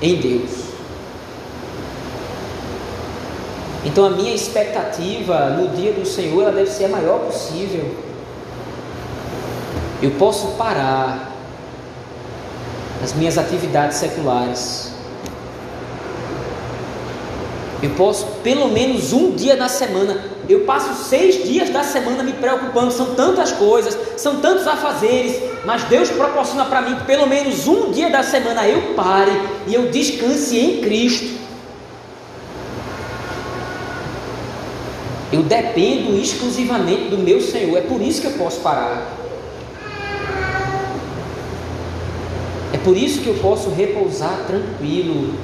em 0.00 0.16
Deus. 0.16 0.66
Então 3.84 4.04
a 4.04 4.10
minha 4.10 4.34
expectativa 4.34 5.50
no 5.50 5.68
dia 5.68 5.92
do 5.92 6.04
Senhor 6.04 6.42
ela 6.42 6.52
deve 6.52 6.70
ser 6.70 6.86
a 6.86 6.88
maior 6.88 7.20
possível. 7.20 7.94
Eu 10.02 10.10
posso 10.12 10.48
parar 10.58 11.32
as 13.02 13.12
minhas 13.14 13.38
atividades 13.38 13.98
seculares 13.98 14.95
eu 17.82 17.90
posso, 17.90 18.24
pelo 18.42 18.68
menos 18.68 19.12
um 19.12 19.32
dia 19.32 19.54
na 19.54 19.68
semana, 19.68 20.18
eu 20.48 20.60
passo 20.60 21.04
seis 21.04 21.44
dias 21.44 21.68
da 21.68 21.82
semana 21.82 22.22
me 22.22 22.32
preocupando, 22.32 22.90
são 22.90 23.14
tantas 23.14 23.52
coisas, 23.52 23.98
são 24.16 24.36
tantos 24.36 24.66
afazeres, 24.66 25.38
mas 25.64 25.84
Deus 25.84 26.08
proporciona 26.08 26.64
para 26.64 26.80
mim 26.80 26.96
que 26.96 27.04
pelo 27.04 27.26
menos 27.26 27.66
um 27.66 27.90
dia 27.90 28.08
da 28.08 28.22
semana 28.22 28.66
eu 28.66 28.94
pare 28.94 29.32
e 29.66 29.74
eu 29.74 29.90
descanse 29.90 30.58
em 30.58 30.80
Cristo. 30.80 31.36
Eu 35.30 35.42
dependo 35.42 36.16
exclusivamente 36.16 37.08
do 37.08 37.18
meu 37.18 37.42
Senhor, 37.42 37.76
é 37.76 37.82
por 37.82 38.00
isso 38.00 38.22
que 38.22 38.28
eu 38.28 38.32
posso 38.32 38.60
parar. 38.60 39.06
É 42.72 42.78
por 42.78 42.96
isso 42.96 43.20
que 43.20 43.26
eu 43.26 43.34
posso 43.34 43.68
repousar 43.70 44.44
tranquilo 44.46 45.34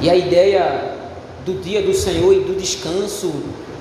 E 0.00 0.08
a 0.08 0.14
ideia 0.14 0.94
do 1.44 1.54
dia 1.54 1.82
do 1.82 1.92
Senhor 1.92 2.32
e 2.32 2.40
do 2.40 2.54
descanso 2.54 3.32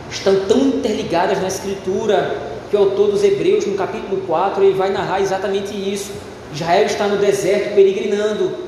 estão 0.09 0.45
tão 0.45 0.59
interligadas 0.59 1.41
na 1.41 1.47
Escritura 1.47 2.41
que 2.69 2.75
o 2.75 2.79
autor 2.79 3.11
dos 3.11 3.23
Hebreus, 3.23 3.65
no 3.65 3.75
capítulo 3.75 4.21
4, 4.25 4.63
ele 4.63 4.73
vai 4.73 4.89
narrar 4.89 5.21
exatamente 5.21 5.73
isso. 5.73 6.11
Israel 6.53 6.85
está 6.85 7.07
no 7.07 7.17
deserto 7.17 7.75
peregrinando. 7.75 8.67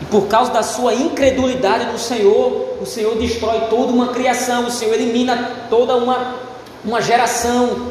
E 0.00 0.04
por 0.06 0.28
causa 0.28 0.50
da 0.50 0.62
sua 0.62 0.94
incredulidade 0.94 1.92
no 1.92 1.98
Senhor, 1.98 2.78
o 2.80 2.86
Senhor 2.86 3.16
destrói 3.16 3.60
toda 3.68 3.92
uma 3.92 4.08
criação, 4.08 4.66
o 4.66 4.70
Senhor 4.70 4.94
elimina 4.94 5.66
toda 5.68 5.96
uma, 5.96 6.36
uma 6.84 7.02
geração. 7.02 7.90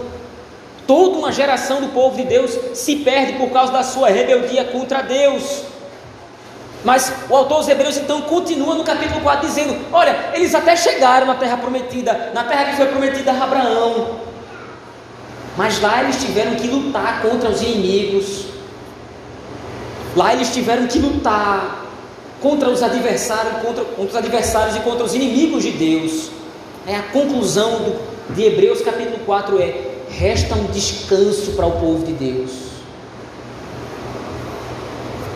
Toda 0.87 1.19
uma 1.19 1.31
geração 1.31 1.81
do 1.81 1.89
povo 1.89 2.17
de 2.17 2.23
Deus 2.23 2.57
se 2.73 2.95
perde 2.97 3.33
por 3.33 3.51
causa 3.51 3.71
da 3.71 3.83
sua 3.83 4.09
rebeldia 4.09 4.65
contra 4.65 5.03
Deus. 5.03 5.61
Mas 6.83 7.11
o 7.29 7.35
autor 7.35 7.59
dos 7.59 7.67
Hebreus 7.67 7.97
então 7.97 8.21
continua 8.21 8.75
no 8.75 8.83
capítulo 8.83 9.19
4 9.21 9.47
dizendo: 9.47 9.77
Olha, 9.91 10.31
eles 10.33 10.55
até 10.55 10.75
chegaram 10.75 11.27
na 11.27 11.35
terra 11.35 11.57
prometida, 11.57 12.31
na 12.33 12.43
terra 12.45 12.65
que 12.65 12.77
foi 12.77 12.85
prometida 12.87 13.31
a 13.31 13.43
Abraão. 13.43 14.19
Mas 15.57 15.81
lá 15.81 16.03
eles 16.03 16.21
tiveram 16.21 16.55
que 16.55 16.67
lutar 16.67 17.21
contra 17.21 17.49
os 17.49 17.61
inimigos. 17.61 18.45
Lá 20.15 20.33
eles 20.33 20.53
tiveram 20.53 20.87
que 20.87 20.99
lutar 20.99 21.85
contra 22.41 22.69
os 22.69 22.81
adversários, 22.81 23.61
contra, 23.61 23.83
contra 23.83 24.11
os 24.11 24.15
adversários 24.15 24.77
e 24.77 24.79
contra 24.79 25.03
os 25.03 25.13
inimigos 25.13 25.63
de 25.63 25.71
Deus. 25.71 26.31
É 26.87 26.95
a 26.95 27.03
conclusão 27.03 27.79
do, 27.79 28.33
de 28.33 28.43
Hebreus 28.43 28.81
capítulo 28.81 29.19
4 29.25 29.61
é: 29.61 29.81
resta 30.09 30.55
um 30.55 30.65
descanso 30.67 31.51
para 31.51 31.65
o 31.65 31.71
povo 31.73 32.05
de 32.05 32.13
Deus. 32.13 32.68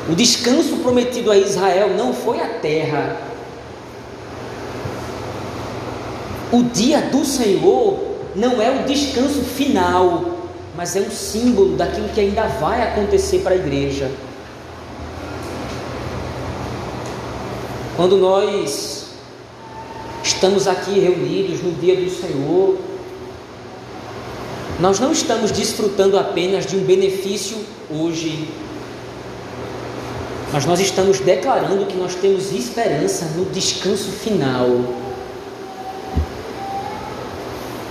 O 0.10 0.16
descanso 0.16 0.78
prometido 0.78 1.32
a 1.32 1.38
Israel 1.38 1.96
não 1.96 2.13
foi 2.13 2.42
a 2.42 2.48
terra. 2.60 3.22
O 6.52 6.63
dia 6.63 7.02
do 7.02 7.24
Senhor 7.24 8.00
não 8.36 8.62
é 8.62 8.70
o 8.70 8.86
descanso 8.86 9.42
final, 9.42 10.39
mas 10.76 10.96
é 10.96 11.02
um 11.02 11.10
símbolo 11.10 11.78
daquilo 11.78 12.10
que 12.10 12.20
ainda 12.20 12.44
vai 12.44 12.82
acontecer 12.82 13.39
para 13.39 13.54
a 13.54 13.58
igreja. 13.58 14.12
Quando 17.96 18.18
nós 18.18 19.12
estamos 20.24 20.68
aqui 20.68 21.00
reunidos 21.00 21.62
no 21.62 21.72
dia 21.74 21.96
do 21.96 22.10
Senhor, 22.10 22.78
nós 24.80 25.00
não 25.00 25.12
estamos 25.12 25.52
desfrutando 25.52 26.18
apenas 26.18 26.66
de 26.66 26.76
um 26.76 26.84
benefício 26.84 27.58
hoje, 27.89 28.50
mas 30.54 30.68
nós 30.68 30.80
estamos 30.80 31.20
declarando 31.20 31.88
que 31.88 31.98
nós 31.98 32.13
temos 32.13 32.52
esperança 32.52 33.26
no 33.36 33.46
descanso 33.46 34.12
final. 34.12 34.68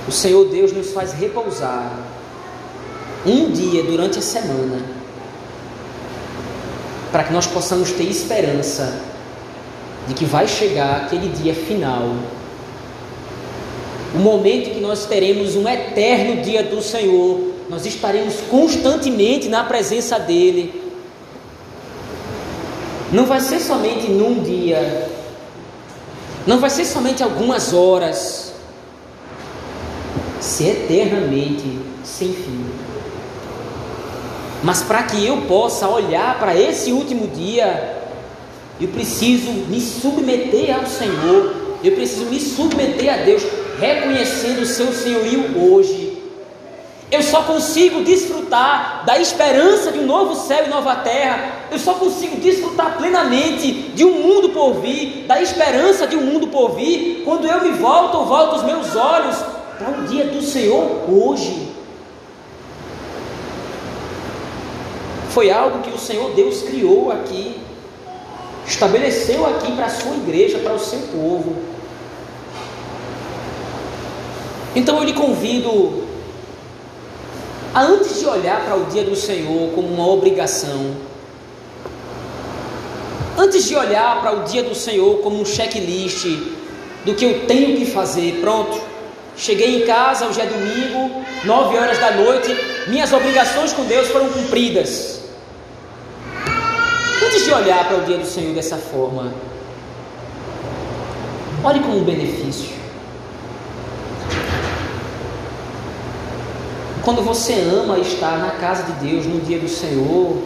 O 0.06 0.12
Senhor 0.12 0.44
Deus 0.48 0.72
nos 0.72 0.92
faz 0.92 1.12
repousar 1.12 1.92
um 3.26 3.50
dia 3.50 3.82
durante 3.82 4.20
a 4.20 4.22
semana, 4.22 4.80
para 7.10 7.24
que 7.24 7.32
nós 7.32 7.48
possamos 7.48 7.90
ter 7.90 8.04
esperança 8.04 8.96
de 10.06 10.14
que 10.14 10.24
vai 10.24 10.46
chegar 10.46 11.02
aquele 11.02 11.30
dia 11.30 11.54
final, 11.54 12.14
o 14.14 14.18
momento 14.18 14.70
que 14.70 14.80
nós 14.80 15.04
teremos 15.06 15.56
um 15.56 15.68
eterno 15.68 16.42
dia 16.42 16.62
do 16.62 16.80
Senhor, 16.80 17.40
nós 17.68 17.84
estaremos 17.86 18.34
constantemente 18.48 19.48
na 19.48 19.64
presença 19.64 20.16
dEle 20.16 20.81
não 23.12 23.26
vai 23.26 23.40
ser 23.40 23.60
somente 23.60 24.10
num 24.10 24.42
dia, 24.42 25.08
não 26.46 26.58
vai 26.58 26.70
ser 26.70 26.86
somente 26.86 27.22
algumas 27.22 27.74
horas, 27.74 28.54
se 30.40 30.64
eternamente 30.64 31.78
sem 32.02 32.32
fim. 32.32 32.64
Mas 34.64 34.82
para 34.82 35.02
que 35.02 35.24
eu 35.24 35.42
possa 35.42 35.88
olhar 35.88 36.38
para 36.38 36.58
esse 36.58 36.90
último 36.92 37.28
dia, 37.28 37.98
eu 38.80 38.88
preciso 38.88 39.50
me 39.52 39.80
submeter 39.80 40.74
ao 40.74 40.86
Senhor, 40.86 41.54
eu 41.84 41.92
preciso 41.92 42.24
me 42.26 42.40
submeter 42.40 43.12
a 43.12 43.18
Deus, 43.18 43.42
reconhecendo 43.78 44.62
o 44.62 44.66
seu 44.66 44.92
senhorio 44.92 45.58
hoje 45.58 46.11
eu 47.12 47.22
só 47.22 47.42
consigo 47.42 48.02
desfrutar 48.02 49.04
da 49.04 49.18
esperança 49.18 49.92
de 49.92 49.98
um 49.98 50.06
novo 50.06 50.34
céu 50.34 50.64
e 50.64 50.70
nova 50.70 50.96
terra. 50.96 51.66
Eu 51.70 51.78
só 51.78 51.92
consigo 51.92 52.36
desfrutar 52.36 52.96
plenamente 52.96 53.70
de 53.70 54.02
um 54.02 54.22
mundo 54.22 54.48
por 54.48 54.80
vir, 54.80 55.26
da 55.26 55.38
esperança 55.38 56.06
de 56.06 56.16
um 56.16 56.22
mundo 56.22 56.46
por 56.46 56.70
vir, 56.70 57.20
quando 57.22 57.46
eu 57.46 57.60
me 57.64 57.72
volto 57.72 58.16
ou 58.16 58.24
volto 58.24 58.56
os 58.56 58.62
meus 58.62 58.96
olhos 58.96 59.36
para 59.78 59.90
o 59.90 60.06
dia 60.06 60.24
do 60.24 60.40
Senhor 60.40 61.02
hoje. 61.06 61.70
Foi 65.28 65.50
algo 65.50 65.82
que 65.82 65.90
o 65.90 65.98
Senhor 65.98 66.30
Deus 66.30 66.62
criou 66.62 67.12
aqui, 67.12 67.60
estabeleceu 68.66 69.46
aqui 69.46 69.70
para 69.72 69.84
a 69.84 69.90
sua 69.90 70.16
igreja, 70.16 70.60
para 70.60 70.72
o 70.72 70.78
seu 70.78 71.00
povo. 71.08 71.56
Então 74.74 74.96
eu 74.96 75.04
lhe 75.04 75.12
convido 75.12 76.10
antes 77.74 78.20
de 78.20 78.26
olhar 78.26 78.64
para 78.64 78.76
o 78.76 78.84
dia 78.86 79.02
do 79.02 79.16
Senhor 79.16 79.70
como 79.74 79.88
uma 79.88 80.06
obrigação, 80.06 80.94
antes 83.38 83.64
de 83.64 83.74
olhar 83.74 84.20
para 84.20 84.32
o 84.36 84.44
dia 84.44 84.62
do 84.62 84.74
Senhor 84.74 85.18
como 85.18 85.40
um 85.40 85.44
checklist 85.44 86.26
do 87.04 87.14
que 87.14 87.24
eu 87.24 87.46
tenho 87.46 87.76
que 87.76 87.86
fazer, 87.86 88.40
pronto, 88.40 88.80
cheguei 89.36 89.82
em 89.82 89.86
casa, 89.86 90.26
hoje 90.26 90.40
é 90.40 90.46
domingo, 90.46 91.24
nove 91.44 91.78
horas 91.78 91.98
da 91.98 92.12
noite, 92.12 92.54
minhas 92.88 93.12
obrigações 93.12 93.72
com 93.72 93.84
Deus 93.84 94.08
foram 94.08 94.28
cumpridas. 94.28 95.22
Antes 97.24 97.44
de 97.44 97.52
olhar 97.52 97.88
para 97.88 97.98
o 97.98 98.04
dia 98.04 98.18
do 98.18 98.26
Senhor 98.26 98.54
dessa 98.54 98.76
forma, 98.76 99.32
olhe 101.64 101.80
como 101.80 101.98
um 101.98 102.04
benefício. 102.04 102.71
Quando 107.04 107.20
você 107.20 107.54
ama 107.54 107.98
estar 107.98 108.38
na 108.38 108.52
casa 108.52 108.84
de 108.84 108.92
Deus 109.08 109.26
no 109.26 109.40
dia 109.40 109.58
do 109.58 109.68
Senhor, 109.68 110.38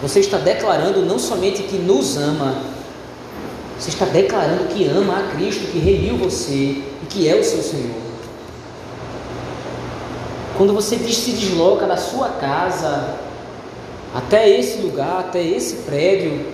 você 0.00 0.20
está 0.20 0.38
declarando 0.38 1.04
não 1.04 1.18
somente 1.18 1.64
que 1.64 1.76
nos 1.76 2.16
ama, 2.16 2.62
você 3.76 3.88
está 3.88 4.04
declarando 4.04 4.68
que 4.68 4.86
ama 4.86 5.18
a 5.18 5.22
Cristo 5.34 5.66
que 5.72 5.80
remiu 5.80 6.16
você 6.16 6.80
e 7.02 7.06
que 7.10 7.28
é 7.28 7.34
o 7.34 7.42
seu 7.42 7.60
Senhor. 7.60 7.96
Quando 10.56 10.72
você 10.72 10.96
se 10.96 11.32
desloca 11.32 11.86
da 11.86 11.96
sua 11.96 12.28
casa 12.28 13.16
até 14.14 14.48
esse 14.48 14.78
lugar, 14.78 15.18
até 15.18 15.42
esse 15.42 15.78
prédio, 15.78 16.46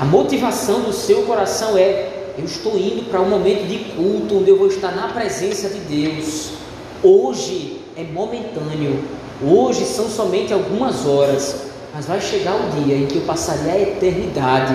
a 0.00 0.04
motivação 0.04 0.80
do 0.80 0.92
seu 0.92 1.22
coração 1.22 1.78
é: 1.78 2.32
eu 2.36 2.44
estou 2.44 2.76
indo 2.76 3.08
para 3.08 3.20
um 3.20 3.28
momento 3.28 3.68
de 3.68 3.78
culto 3.94 4.38
onde 4.38 4.50
eu 4.50 4.58
vou 4.58 4.66
estar 4.66 4.90
na 4.90 5.08
presença 5.08 5.68
de 5.68 5.78
Deus. 5.78 6.59
Hoje 7.02 7.80
é 7.96 8.02
momentâneo, 8.02 9.02
hoje 9.42 9.86
são 9.86 10.06
somente 10.10 10.52
algumas 10.52 11.06
horas, 11.06 11.64
mas 11.94 12.04
vai 12.04 12.20
chegar 12.20 12.54
o 12.54 12.82
dia 12.82 12.94
em 12.94 13.06
que 13.06 13.16
eu 13.16 13.22
passarei 13.22 13.72
a 13.72 13.80
eternidade 13.80 14.74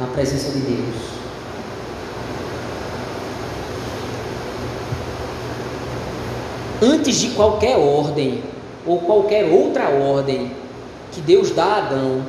na 0.00 0.08
presença 0.08 0.50
de 0.50 0.58
Deus. 0.58 0.96
Antes 6.82 7.20
de 7.20 7.30
qualquer 7.30 7.76
ordem 7.76 8.42
ou 8.84 8.98
qualquer 9.02 9.44
outra 9.44 9.90
ordem 9.90 10.50
que 11.12 11.20
Deus 11.20 11.52
dá 11.52 11.64
a 11.66 11.78
Adão, 11.78 12.22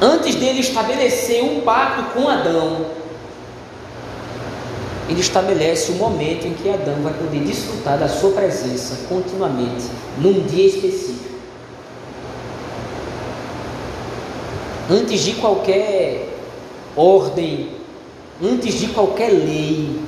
antes 0.00 0.36
dele 0.36 0.60
estabelecer 0.60 1.44
um 1.44 1.60
pacto 1.60 2.14
com 2.14 2.26
Adão, 2.26 3.01
ele 5.08 5.20
estabelece 5.20 5.92
o 5.92 5.94
momento 5.96 6.46
em 6.46 6.54
que 6.54 6.68
Adão 6.68 7.02
vai 7.02 7.12
poder 7.12 7.40
desfrutar 7.40 7.98
da 7.98 8.08
sua 8.08 8.30
presença 8.32 9.06
continuamente, 9.08 9.84
num 10.18 10.44
dia 10.44 10.66
específico. 10.66 11.32
Antes 14.90 15.20
de 15.20 15.32
qualquer 15.34 16.28
ordem, 16.96 17.70
antes 18.42 18.74
de 18.78 18.88
qualquer 18.88 19.30
lei, 19.30 20.00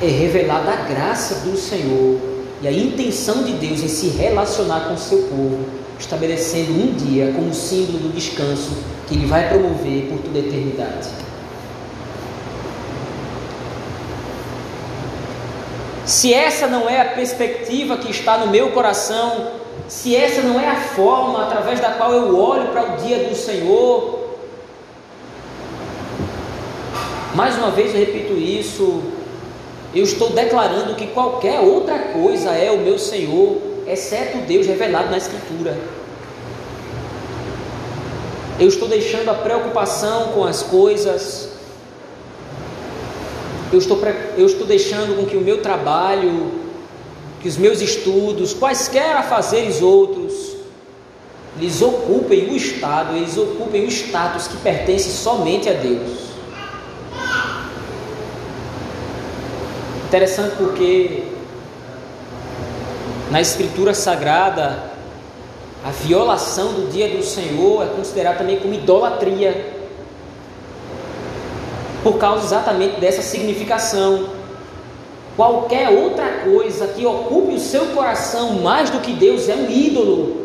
é 0.00 0.06
revelada 0.06 0.72
a 0.72 0.76
graça 0.76 1.46
do 1.46 1.56
Senhor 1.56 2.18
e 2.60 2.68
a 2.68 2.72
intenção 2.72 3.44
de 3.44 3.52
Deus 3.52 3.82
em 3.82 3.88
se 3.88 4.08
relacionar 4.08 4.88
com 4.88 4.94
o 4.94 4.98
seu 4.98 5.18
povo, 5.24 5.64
estabelecendo 5.98 6.72
um 6.72 6.94
dia 6.94 7.32
como 7.32 7.54
símbolo 7.54 7.98
do 7.98 8.14
descanso 8.14 8.70
que 9.06 9.14
Ele 9.14 9.26
vai 9.26 9.48
promover 9.48 10.08
por 10.08 10.18
toda 10.18 10.38
a 10.38 10.42
eternidade. 10.42 11.08
Se 16.04 16.34
essa 16.34 16.66
não 16.66 16.88
é 16.88 17.00
a 17.00 17.04
perspectiva 17.04 17.96
que 17.96 18.10
está 18.10 18.38
no 18.38 18.48
meu 18.48 18.70
coração, 18.70 19.52
se 19.88 20.16
essa 20.16 20.42
não 20.42 20.58
é 20.58 20.68
a 20.68 20.76
forma 20.76 21.44
através 21.44 21.80
da 21.80 21.92
qual 21.92 22.12
eu 22.12 22.38
olho 22.38 22.68
para 22.68 22.94
o 22.94 22.96
dia 22.96 23.28
do 23.28 23.34
Senhor, 23.34 24.36
mais 27.34 27.56
uma 27.56 27.70
vez 27.70 27.94
eu 27.94 28.00
repito 28.00 28.32
isso, 28.34 29.02
eu 29.94 30.04
estou 30.04 30.30
declarando 30.30 30.94
que 30.94 31.06
qualquer 31.08 31.60
outra 31.60 31.98
coisa 31.98 32.50
é 32.50 32.70
o 32.70 32.78
meu 32.78 32.98
Senhor, 32.98 33.58
exceto 33.86 34.38
Deus 34.38 34.66
revelado 34.66 35.10
na 35.10 35.18
Escritura. 35.18 35.78
Eu 38.58 38.68
estou 38.68 38.88
deixando 38.88 39.28
a 39.30 39.34
preocupação 39.34 40.32
com 40.32 40.44
as 40.44 40.62
coisas, 40.62 41.51
eu 43.72 43.78
estou, 43.78 43.98
eu 44.36 44.46
estou 44.46 44.66
deixando 44.66 45.16
com 45.16 45.26
que 45.26 45.36
o 45.36 45.40
meu 45.40 45.62
trabalho, 45.62 46.52
que 47.40 47.48
os 47.48 47.56
meus 47.56 47.80
estudos, 47.80 48.52
quaisquer 48.52 49.16
afazeres 49.16 49.80
outros, 49.80 50.52
eles 51.58 51.80
ocupem 51.82 52.50
o 52.50 52.56
estado, 52.56 53.16
eles 53.16 53.36
ocupem 53.36 53.84
o 53.84 53.88
status 53.88 54.48
que 54.48 54.56
pertence 54.58 55.10
somente 55.10 55.68
a 55.68 55.72
Deus. 55.72 56.32
Interessante 60.06 60.56
porque 60.56 61.24
na 63.30 63.40
Escritura 63.40 63.94
Sagrada 63.94 64.90
a 65.84 65.90
violação 65.90 66.74
do 66.74 66.90
dia 66.90 67.08
do 67.08 67.22
Senhor 67.22 67.82
é 67.82 67.86
considerada 67.86 68.38
também 68.38 68.58
como 68.58 68.74
idolatria 68.74 69.81
por 72.02 72.18
causa 72.18 72.44
exatamente 72.44 73.00
dessa 73.00 73.22
significação. 73.22 74.30
Qualquer 75.36 75.88
outra 75.88 76.26
coisa 76.44 76.88
que 76.88 77.06
ocupe 77.06 77.54
o 77.54 77.60
seu 77.60 77.86
coração 77.86 78.60
mais 78.60 78.90
do 78.90 79.00
que 79.00 79.12
Deus 79.12 79.48
é 79.48 79.54
um 79.54 79.70
ídolo. 79.70 80.42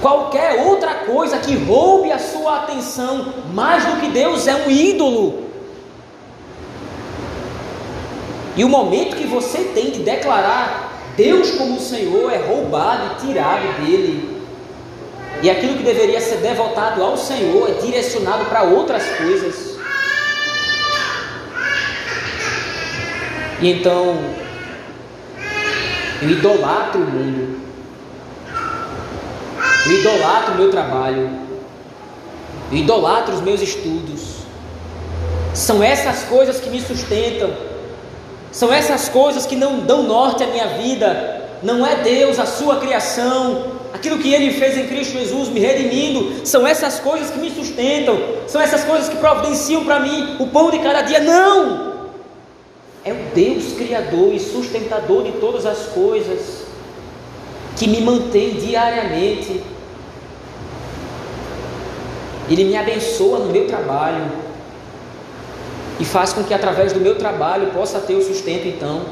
Qualquer 0.00 0.66
outra 0.66 0.94
coisa 0.94 1.38
que 1.38 1.56
roube 1.56 2.10
a 2.10 2.18
sua 2.18 2.58
atenção 2.58 3.32
mais 3.52 3.84
do 3.84 4.00
que 4.00 4.08
Deus 4.08 4.46
é 4.46 4.54
um 4.54 4.70
ídolo. 4.70 5.44
E 8.56 8.64
o 8.64 8.68
momento 8.68 9.16
que 9.16 9.26
você 9.26 9.58
tem 9.74 9.90
de 9.90 10.00
declarar 10.00 10.92
Deus 11.16 11.52
como 11.52 11.80
Senhor 11.80 12.32
é 12.32 12.38
roubado 12.38 13.12
e 13.12 13.26
tirado 13.26 13.82
dele. 13.82 14.31
E 15.42 15.50
aquilo 15.50 15.76
que 15.76 15.82
deveria 15.82 16.20
ser 16.20 16.36
devotado 16.36 17.02
ao 17.02 17.16
Senhor 17.16 17.68
é 17.68 17.72
direcionado 17.74 18.44
para 18.44 18.62
outras 18.62 19.04
coisas. 19.16 19.76
E 23.60 23.72
então, 23.72 24.16
eu 26.22 26.30
idolatro 26.30 27.00
o 27.00 27.04
mundo. 27.04 27.60
Eu 29.84 29.92
idolatro 29.98 30.54
o 30.54 30.56
meu 30.58 30.70
trabalho. 30.70 31.28
Eu 32.70 32.78
idolatro 32.78 33.34
os 33.34 33.40
meus 33.40 33.60
estudos. 33.60 34.42
São 35.52 35.82
essas 35.82 36.22
coisas 36.22 36.60
que 36.60 36.70
me 36.70 36.80
sustentam. 36.80 37.52
São 38.52 38.72
essas 38.72 39.08
coisas 39.08 39.44
que 39.44 39.56
não 39.56 39.80
dão 39.80 40.04
norte 40.04 40.44
à 40.44 40.46
minha 40.46 40.68
vida. 40.78 41.48
Não 41.64 41.84
é 41.84 41.96
Deus, 41.96 42.38
a 42.38 42.46
sua 42.46 42.76
criação, 42.76 43.71
aquilo 44.02 44.18
que 44.18 44.34
Ele 44.34 44.50
fez 44.50 44.76
em 44.76 44.88
Cristo 44.88 45.12
Jesus, 45.12 45.48
me 45.48 45.60
redimindo, 45.60 46.44
são 46.44 46.66
essas 46.66 46.98
coisas 46.98 47.30
que 47.30 47.38
me 47.38 47.50
sustentam, 47.50 48.18
são 48.48 48.60
essas 48.60 48.82
coisas 48.82 49.08
que 49.08 49.16
providenciam 49.16 49.84
para 49.84 50.00
mim 50.00 50.36
o 50.40 50.48
pão 50.48 50.72
de 50.72 50.80
cada 50.80 51.02
dia. 51.02 51.20
Não! 51.20 51.92
É 53.04 53.12
o 53.12 53.16
Deus 53.32 53.74
Criador 53.74 54.34
e 54.34 54.40
sustentador 54.40 55.22
de 55.22 55.32
todas 55.32 55.64
as 55.66 55.86
coisas, 55.86 56.64
que 57.76 57.86
me 57.86 58.00
mantém 58.00 58.54
diariamente. 58.54 59.62
Ele 62.50 62.64
me 62.64 62.76
abençoa 62.76 63.38
no 63.38 63.52
meu 63.52 63.68
trabalho 63.68 64.24
e 66.00 66.04
faz 66.04 66.32
com 66.32 66.42
que 66.42 66.52
através 66.52 66.92
do 66.92 66.98
meu 66.98 67.14
trabalho 67.14 67.68
possa 67.68 68.00
ter 68.00 68.14
o 68.14 68.22
sustento 68.22 68.66
então. 68.66 69.02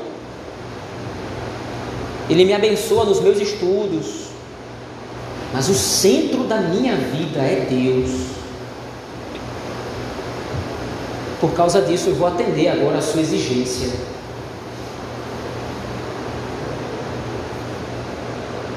Ele 2.28 2.44
me 2.44 2.52
abençoa 2.52 3.04
nos 3.04 3.20
meus 3.20 3.40
estudos, 3.40 4.29
mas 5.52 5.68
o 5.68 5.74
centro 5.74 6.44
da 6.44 6.58
minha 6.58 6.96
vida 6.96 7.40
é 7.40 7.66
Deus. 7.68 8.30
Por 11.40 11.52
causa 11.54 11.80
disso, 11.80 12.10
eu 12.10 12.14
vou 12.14 12.28
atender 12.28 12.68
agora 12.68 12.98
a 12.98 13.02
sua 13.02 13.20
exigência. 13.20 13.90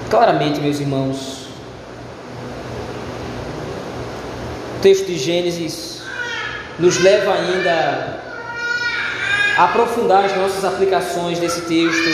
Claramente, 0.09 0.62
meus 0.62 0.79
irmãos, 0.79 1.47
o 4.77 4.81
texto 4.81 5.07
de 5.07 5.17
Gênesis 5.17 6.03
nos 6.79 6.99
leva 6.99 7.33
ainda 7.33 8.21
a 9.57 9.63
aprofundar 9.65 10.25
as 10.25 10.36
nossas 10.36 10.63
aplicações 10.65 11.39
desse 11.39 11.62
texto, 11.62 12.09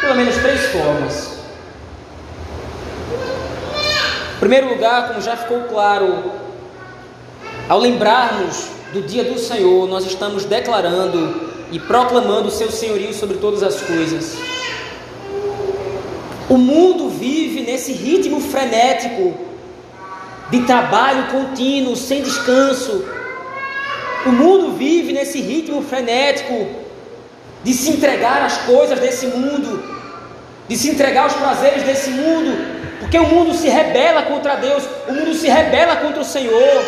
pelo 0.00 0.14
menos 0.14 0.36
três 0.36 0.66
formas. 0.66 1.40
Em 3.10 4.29
primeiro 4.40 4.70
lugar, 4.70 5.08
como 5.08 5.20
já 5.20 5.36
ficou 5.36 5.64
claro, 5.64 6.32
ao 7.68 7.78
lembrarmos 7.78 8.68
do 8.90 9.02
dia 9.02 9.22
do 9.22 9.38
Senhor, 9.38 9.86
nós 9.86 10.06
estamos 10.06 10.46
declarando 10.46 11.50
e 11.70 11.78
proclamando 11.78 12.48
o 12.48 12.50
seu 12.50 12.70
senhorio 12.72 13.12
sobre 13.12 13.36
todas 13.36 13.62
as 13.62 13.82
coisas. 13.82 14.36
O 16.48 16.56
mundo 16.56 17.10
vive 17.10 17.60
nesse 17.60 17.92
ritmo 17.92 18.40
frenético 18.40 19.34
de 20.50 20.62
trabalho 20.62 21.26
contínuo, 21.30 21.94
sem 21.94 22.22
descanso. 22.22 23.04
O 24.24 24.30
mundo 24.30 24.72
vive 24.72 25.12
nesse 25.12 25.40
ritmo 25.40 25.82
frenético 25.82 26.66
de 27.62 27.74
se 27.74 27.90
entregar 27.90 28.42
às 28.42 28.56
coisas 28.62 28.98
desse 28.98 29.26
mundo, 29.26 29.84
de 30.66 30.76
se 30.76 30.88
entregar 30.88 31.24
aos 31.24 31.34
prazeres 31.34 31.82
desse 31.82 32.10
mundo, 32.10 32.79
porque 33.10 33.18
o 33.18 33.26
mundo 33.26 33.52
se 33.54 33.68
rebela 33.68 34.22
contra 34.22 34.54
Deus, 34.54 34.84
o 35.08 35.12
mundo 35.12 35.34
se 35.34 35.48
rebela 35.48 35.96
contra 35.96 36.20
o 36.20 36.24
Senhor, 36.24 36.84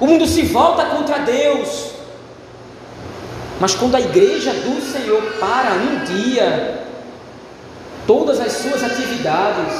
o 0.00 0.06
mundo 0.06 0.26
se 0.26 0.42
volta 0.42 0.84
contra 0.86 1.20
Deus. 1.20 1.92
Mas 3.60 3.76
quando 3.76 3.94
a 3.94 4.00
igreja 4.00 4.52
do 4.52 4.80
Senhor 4.80 5.22
para 5.38 5.74
um 5.74 6.04
dia, 6.04 6.82
todas 8.04 8.40
as 8.40 8.54
suas 8.54 8.82
atividades, 8.82 9.74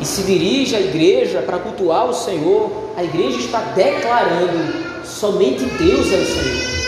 e 0.00 0.04
se 0.04 0.22
dirige 0.22 0.74
à 0.74 0.80
igreja 0.80 1.42
para 1.42 1.60
cultuar 1.60 2.06
o 2.06 2.12
Senhor, 2.12 2.90
a 2.96 3.04
igreja 3.04 3.38
está 3.38 3.60
declarando: 3.60 5.04
somente 5.04 5.64
Deus 5.64 6.12
é 6.12 6.16
o 6.16 6.26
Senhor. 6.26 6.81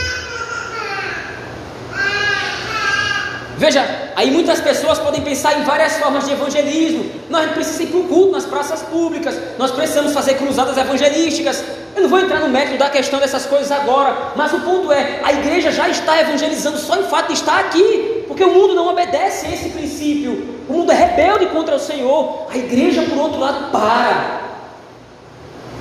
Veja, 3.64 3.83
aí 4.14 4.31
muitas 4.31 4.61
pessoas 4.61 4.98
podem 4.98 5.22
pensar 5.22 5.59
em 5.59 5.62
várias 5.62 5.96
formas 5.96 6.27
de 6.27 6.33
evangelismo. 6.33 7.11
Nós 7.31 7.50
precisamos 7.53 7.81
ir 7.81 7.87
para 7.87 8.00
o 8.00 8.05
culto 8.05 8.33
nas 8.33 8.44
praças 8.44 8.83
públicas, 8.83 9.40
nós 9.57 9.70
precisamos 9.70 10.12
fazer 10.12 10.35
cruzadas 10.35 10.77
evangelísticas. 10.77 11.64
Eu 11.96 12.03
não 12.03 12.11
vou 12.11 12.20
entrar 12.20 12.40
no 12.40 12.50
mérito 12.50 12.77
da 12.77 12.90
questão 12.90 13.18
dessas 13.18 13.46
coisas 13.46 13.72
agora, 13.72 14.33
mas 14.37 14.53
o 14.53 14.61
ponto 14.61 14.92
é: 14.92 15.20
a 15.24 15.33
igreja 15.33 15.72
já 15.72 15.88
está 15.88 16.20
evangelizando 16.20 16.77
só 16.77 16.96
em 16.96 17.05
fato 17.05 17.33
estar 17.33 17.59
aqui, 17.59 18.24
porque 18.29 18.44
o 18.44 18.53
mundo 18.53 18.74
não 18.74 18.87
obedece 18.88 19.46
a 19.46 19.50
esse 19.55 19.70
princípio. 19.70 20.57
O 20.68 20.72
mundo 20.74 20.92
é 20.92 20.94
rebelde 20.94 21.46
contra 21.46 21.74
o 21.74 21.81
Senhor. 21.81 22.46
A 22.53 22.59
igreja, 22.59 23.00
por 23.00 23.16
outro 23.16 23.40
lado, 23.40 23.70
para. 23.72 24.42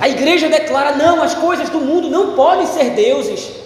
A 0.00 0.08
igreja 0.08 0.48
declara: 0.48 0.92
não, 0.92 1.22
as 1.22 1.34
coisas 1.34 1.68
do 1.68 1.80
mundo 1.80 2.08
não 2.08 2.32
podem 2.32 2.66
ser 2.66 2.92
deuses. 2.92 3.63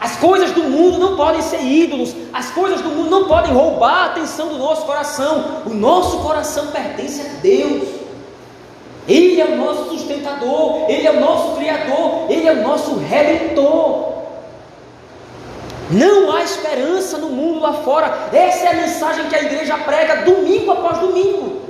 As 0.00 0.16
coisas 0.16 0.52
do 0.52 0.62
mundo 0.62 0.98
não 0.98 1.16
podem 1.16 1.42
ser 1.42 1.60
ídolos, 1.60 2.14
as 2.32 2.50
coisas 2.50 2.80
do 2.80 2.88
mundo 2.88 3.10
não 3.10 3.24
podem 3.26 3.52
roubar 3.52 4.02
a 4.02 4.06
atenção 4.06 4.48
do 4.48 4.58
nosso 4.58 4.86
coração. 4.86 5.62
O 5.66 5.70
nosso 5.70 6.18
coração 6.18 6.68
pertence 6.68 7.20
a 7.20 7.40
Deus. 7.40 7.88
Ele 9.08 9.40
é 9.40 9.44
o 9.46 9.56
nosso 9.56 9.88
sustentador, 9.88 10.84
Ele 10.88 11.06
é 11.06 11.10
o 11.10 11.20
nosso 11.20 11.56
Criador, 11.56 12.26
Ele 12.28 12.46
é 12.46 12.52
o 12.52 12.62
nosso 12.62 12.96
Redentor. 12.98 14.08
Não 15.90 16.30
há 16.30 16.44
esperança 16.44 17.16
no 17.16 17.30
mundo 17.30 17.60
lá 17.60 17.72
fora. 17.72 18.28
Essa 18.32 18.66
é 18.66 18.68
a 18.68 18.74
mensagem 18.74 19.26
que 19.28 19.34
a 19.34 19.42
igreja 19.42 19.78
prega 19.78 20.22
domingo 20.22 20.70
após 20.70 20.98
domingo. 20.98 21.67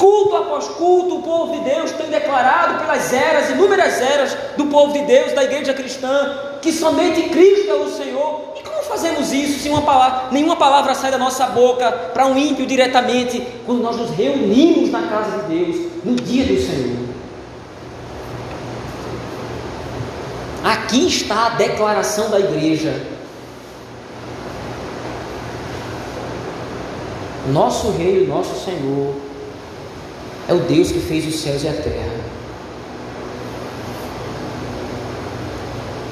Culto 0.00 0.34
após 0.34 0.66
culto, 0.66 1.16
o 1.16 1.22
povo 1.22 1.52
de 1.52 1.60
Deus 1.60 1.92
tem 1.92 2.06
declarado 2.06 2.78
pelas 2.78 3.12
eras, 3.12 3.50
inúmeras 3.50 4.00
eras 4.00 4.34
do 4.56 4.64
povo 4.64 4.94
de 4.94 5.00
Deus, 5.00 5.34
da 5.34 5.44
igreja 5.44 5.74
cristã, 5.74 6.38
que 6.62 6.72
somente 6.72 7.28
Cristo 7.28 7.70
é 7.70 7.74
o 7.74 7.90
Senhor. 7.90 8.54
E 8.56 8.62
como 8.62 8.82
fazemos 8.84 9.30
isso 9.30 9.60
se 9.60 9.68
uma 9.68 9.82
palavra, 9.82 10.28
nenhuma 10.30 10.56
palavra 10.56 10.94
sai 10.94 11.10
da 11.10 11.18
nossa 11.18 11.48
boca 11.48 11.92
para 12.14 12.24
um 12.24 12.38
ímpio 12.38 12.64
diretamente, 12.64 13.46
quando 13.66 13.82
nós 13.82 13.94
nos 13.98 14.08
reunimos 14.12 14.90
na 14.90 15.02
casa 15.02 15.42
de 15.42 15.54
Deus, 15.54 15.92
no 16.02 16.14
dia 16.14 16.46
do 16.46 16.58
Senhor? 16.58 17.10
Aqui 20.64 21.08
está 21.08 21.48
a 21.48 21.50
declaração 21.50 22.30
da 22.30 22.40
igreja. 22.40 23.02
Nosso 27.48 27.90
Rei, 27.90 28.26
nosso 28.26 28.64
Senhor, 28.64 29.28
é 30.50 30.52
o 30.52 30.58
Deus 30.58 30.90
que 30.90 30.98
fez 30.98 31.24
os 31.28 31.40
céus 31.40 31.62
e 31.62 31.68
a 31.68 31.72
terra. 31.72 32.10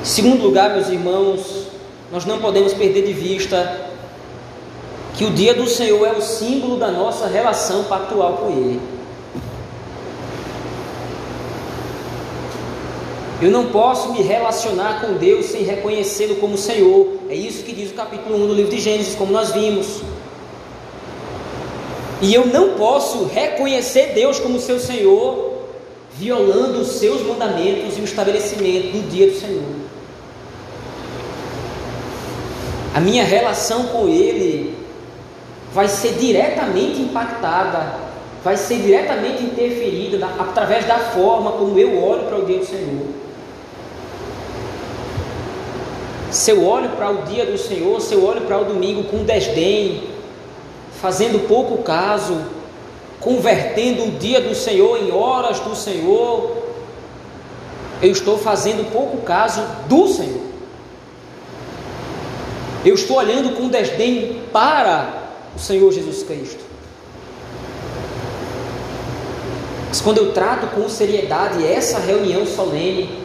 Segundo 0.05 0.45
lugar, 0.45 0.71
meus 0.71 0.89
irmãos, 0.89 1.67
nós 2.13 2.25
não 2.25 2.39
podemos 2.39 2.73
perder 2.73 3.05
de 3.05 3.13
vista 3.13 3.91
que 5.17 5.25
o 5.25 5.31
dia 5.31 5.55
do 5.55 5.67
Senhor 5.67 6.07
é 6.07 6.13
o 6.13 6.23
símbolo 6.23 6.77
da 6.77 6.89
nossa 6.89 7.27
relação 7.27 7.83
pactual 7.85 8.35
com 8.35 8.51
Ele. 8.51 8.81
Eu 13.43 13.51
não 13.51 13.67
posso 13.67 14.13
me 14.13 14.23
relacionar 14.23 15.01
com 15.01 15.15
Deus 15.15 15.47
sem 15.47 15.65
reconhecê-lo 15.65 16.37
como 16.37 16.57
Senhor. 16.57 17.19
É 17.29 17.35
isso 17.35 17.65
que 17.65 17.73
diz 17.73 17.91
o 17.91 17.95
capítulo 17.95 18.37
1 18.45 18.47
do 18.47 18.55
livro 18.55 18.71
de 18.71 18.79
Gênesis, 18.79 19.17
como 19.17 19.33
nós 19.33 19.51
vimos. 19.51 20.01
E 22.21 22.35
eu 22.35 22.47
não 22.47 22.71
posso 22.71 23.27
reconhecer 23.27 24.13
Deus 24.15 24.41
como 24.41 24.59
seu 24.59 24.81
Senhor, 24.81 25.53
violando 26.15 26.81
os 26.81 26.89
seus 26.93 27.23
mandamentos 27.23 27.97
e 27.97 28.01
o 28.01 28.05
estabelecimento 28.05 28.93
do 28.93 29.09
dia 29.09 29.29
do 29.29 29.39
Senhor. 29.39 29.63
A 32.95 33.01
minha 33.01 33.23
relação 33.23 33.85
com 33.85 34.09
Ele 34.09 34.75
vai 35.73 35.87
ser 35.87 36.15
diretamente 36.15 37.01
impactada, 37.01 37.95
vai 38.43 38.57
ser 38.57 38.79
diretamente 38.79 39.45
interferida 39.45 40.27
através 40.39 40.85
da 40.87 40.99
forma 40.99 41.53
como 41.53 41.79
eu 41.79 42.03
olho 42.03 42.25
para 42.25 42.39
o 42.39 42.45
dia 42.45 42.59
do 42.59 42.67
Senhor. 42.67 43.07
Se 46.33 46.51
eu 46.51 46.67
olho 46.67 46.91
para 46.91 47.11
o 47.11 47.23
dia 47.23 47.47
do 47.47 47.57
Senhor, 47.57 48.01
se 48.01 48.15
eu 48.15 48.25
olho 48.25 48.41
para 48.43 48.59
o 48.59 48.65
domingo 48.65 49.05
com 49.05 49.23
desdém, 49.23 50.03
fazendo 51.01 51.47
pouco 51.47 51.83
caso, 51.83 52.41
convertendo 53.21 54.05
o 54.05 54.11
dia 54.13 54.41
do 54.41 54.55
Senhor 54.55 54.99
em 54.99 55.11
horas 55.11 55.61
do 55.61 55.75
Senhor, 55.75 56.57
eu 58.03 58.11
estou 58.11 58.39
fazendo 58.39 58.91
pouco 58.93 59.19
caso 59.19 59.63
do 59.89 60.09
Senhor. 60.09 60.49
Eu 62.85 62.95
estou 62.95 63.17
olhando 63.17 63.57
com 63.57 63.69
desdém 63.69 64.43
para 64.53 65.31
o 65.55 65.59
Senhor 65.59 65.93
Jesus 65.93 66.23
Cristo. 66.23 66.65
Mas 69.89 70.01
quando 70.01 70.19
eu 70.19 70.33
trato 70.33 70.69
com 70.69 70.89
seriedade 70.89 71.67
essa 71.67 71.99
reunião 71.99 72.47
solene, 72.47 73.25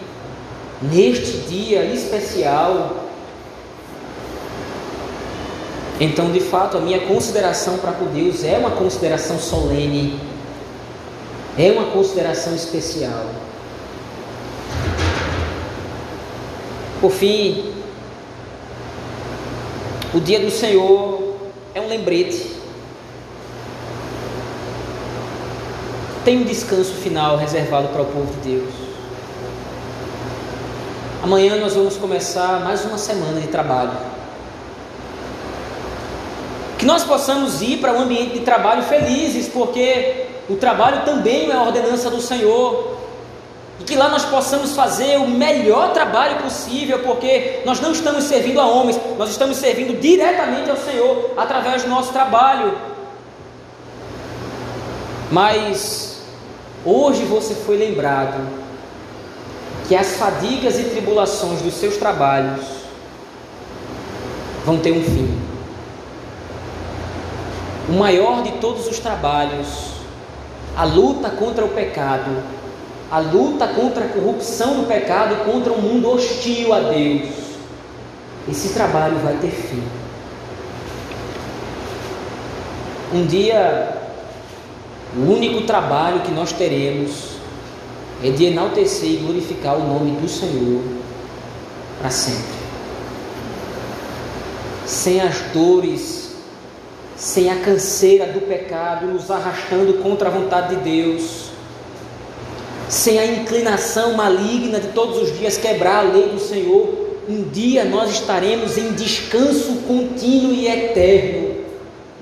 neste 0.82 1.38
dia 1.48 1.86
especial, 1.86 3.03
então, 6.00 6.32
de 6.32 6.39
fato, 6.39 6.78
a 6.78 6.82
minha 6.82 7.02
consideração 7.02 7.78
para 7.78 7.91
com 7.91 8.06
Deus 8.06 8.44
é 8.44 8.58
uma 8.58 8.72
consideração 8.72 9.38
solene, 9.38 10.20
é 11.58 11.72
uma 11.72 11.91
consideração 11.91 12.56
especial. 12.56 13.26
Por 17.00 17.12
fim, 17.12 17.74
o 20.14 20.20
dia 20.20 20.39
do 20.39 20.50
Senhor 20.50 21.36
é 21.76 21.82
um 21.82 21.88
lembrete. 21.88 22.54
Tem 26.24 26.38
um 26.38 26.44
descanso 26.46 26.94
final 26.94 27.38
reservado 27.38 27.89
para 27.89 28.02
o 28.02 28.06
povo 28.06 28.34
de 28.41 28.52
Deus. 28.52 28.74
Amanhã 31.22 31.58
nós 31.58 31.74
vamos 31.74 31.98
começar 31.98 32.62
mais 32.62 32.84
uma 32.86 32.98
semana 32.98 33.39
de 33.41 33.48
trabalho. 33.48 34.12
Que 36.84 36.88
nós 36.88 37.06
possamos 37.06 37.62
ir 37.62 37.78
para 37.78 37.94
um 37.94 38.02
ambiente 38.02 38.34
de 38.34 38.40
trabalho 38.42 38.84
felizes, 38.84 39.48
porque 39.48 40.26
o 40.50 40.58
trabalho 40.58 41.06
também 41.06 41.50
é 41.50 41.58
ordenança 41.58 42.10
do 42.10 42.20
Senhor. 42.20 42.98
E 43.80 43.86
que 43.86 43.96
lá 43.96 44.10
nós 44.10 44.26
possamos 44.26 44.76
fazer 44.76 45.16
o 45.16 45.26
melhor 45.26 45.94
trabalho 45.94 46.44
possível, 46.44 47.00
porque 47.00 47.62
nós 47.64 47.80
não 47.80 47.94
estamos 47.94 48.26
servindo 48.26 48.60
a 48.60 48.68
homens, 48.68 49.00
nós 49.18 49.30
estamos 49.30 49.56
servindo 49.56 49.98
diretamente 49.98 50.70
ao 50.70 50.76
Senhor 50.76 51.32
através 51.38 51.84
do 51.84 51.90
nosso 51.90 52.12
trabalho. 52.12 52.78
Mas 55.32 56.22
hoje 56.84 57.24
você 57.24 57.56
foi 57.56 57.78
lembrado 57.78 58.46
que 59.88 59.96
as 59.96 60.18
fadigas 60.18 60.78
e 60.78 60.84
tribulações 60.84 61.62
dos 61.62 61.76
seus 61.76 61.96
trabalhos 61.96 62.60
vão 64.66 64.78
ter 64.80 64.92
um 64.92 65.02
fim 65.02 65.53
o 67.90 67.94
maior 67.94 68.44
de 68.44 68.54
todos 68.54 68.88
os 68.88 69.00
trabalhos, 69.00 69.68
a 70.76 70.86
luta 70.86 71.30
contra 71.30 71.66
o 71.66 71.70
pecado, 71.70 72.32
a 73.12 73.20
luta 73.20 73.68
contra 73.68 74.06
a 74.06 74.08
corrupção 74.08 74.82
do 74.82 74.88
pecado, 74.88 75.44
contra 75.46 75.72
um 75.72 75.82
mundo 75.82 76.10
hostil 76.10 76.74
a 76.74 76.80
Deus. 76.80 77.30
Esse 78.50 78.74
trabalho 78.74 79.18
vai 79.20 79.36
ter 79.36 79.52
fim. 79.52 79.84
Um 83.14 83.26
dia, 83.26 83.98
o 85.16 85.32
único 85.32 85.62
trabalho 85.68 86.22
que 86.22 86.32
nós 86.32 86.52
teremos 86.52 87.34
é 88.24 88.32
de 88.32 88.46
enaltecer 88.46 89.10
e 89.10 89.18
glorificar 89.18 89.76
o 89.76 89.88
nome 89.88 90.20
do 90.20 90.28
Senhor 90.28 90.82
para 92.00 92.10
sempre. 92.10 92.64
Sem 94.86 95.22
as 95.22 95.40
dores 95.54 96.23
sem 97.16 97.51
a 97.51 97.57
canseira 97.57 98.28
do 98.28 98.41
pecado 98.41 99.05
nos 99.07 99.30
arrastando 99.30 99.93
contra 99.95 100.30
a 100.30 100.32
vontade 100.32 100.76
de 100.76 100.82
Deus, 100.82 101.51
sem 102.89 103.20
a 103.20 103.26
inclinação 103.26 104.14
maligna 104.14 104.80
de 104.80 104.89
todos 104.89 105.22
os 105.22 105.38
dias 105.38 105.57
quebrar 105.57 106.05
a 106.05 106.09
lei 106.09 106.30
do 106.30 106.39
Senhor, 106.39 107.03
um 107.28 107.43
dia 107.43 107.86
nós 107.86 108.11
estaremos 108.11 108.78
em 108.78 108.93
descanso 108.93 109.78
contínuo 109.88 110.53
e 110.53 110.68
eterno 110.68 111.55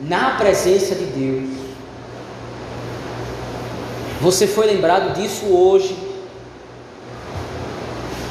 na 0.01 0.31
presença 0.31 0.95
de 0.95 1.05
Deus. 1.05 1.49
Você 4.21 4.45
foi 4.45 4.67
lembrado 4.67 5.15
disso 5.15 5.45
hoje. 5.47 5.97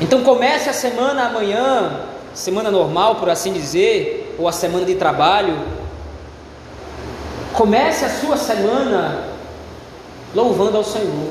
Então 0.00 0.22
comece 0.22 0.70
a 0.70 0.72
semana 0.72 1.26
amanhã, 1.26 2.04
semana 2.32 2.70
normal, 2.70 3.16
por 3.16 3.28
assim 3.28 3.52
dizer, 3.52 4.36
ou 4.38 4.46
a 4.46 4.52
semana 4.52 4.86
de 4.86 4.94
trabalho, 4.94 5.58
Comece 7.60 8.06
a 8.06 8.08
sua 8.08 8.38
semana 8.38 9.22
louvando 10.34 10.78
ao 10.78 10.82
Senhor. 10.82 11.28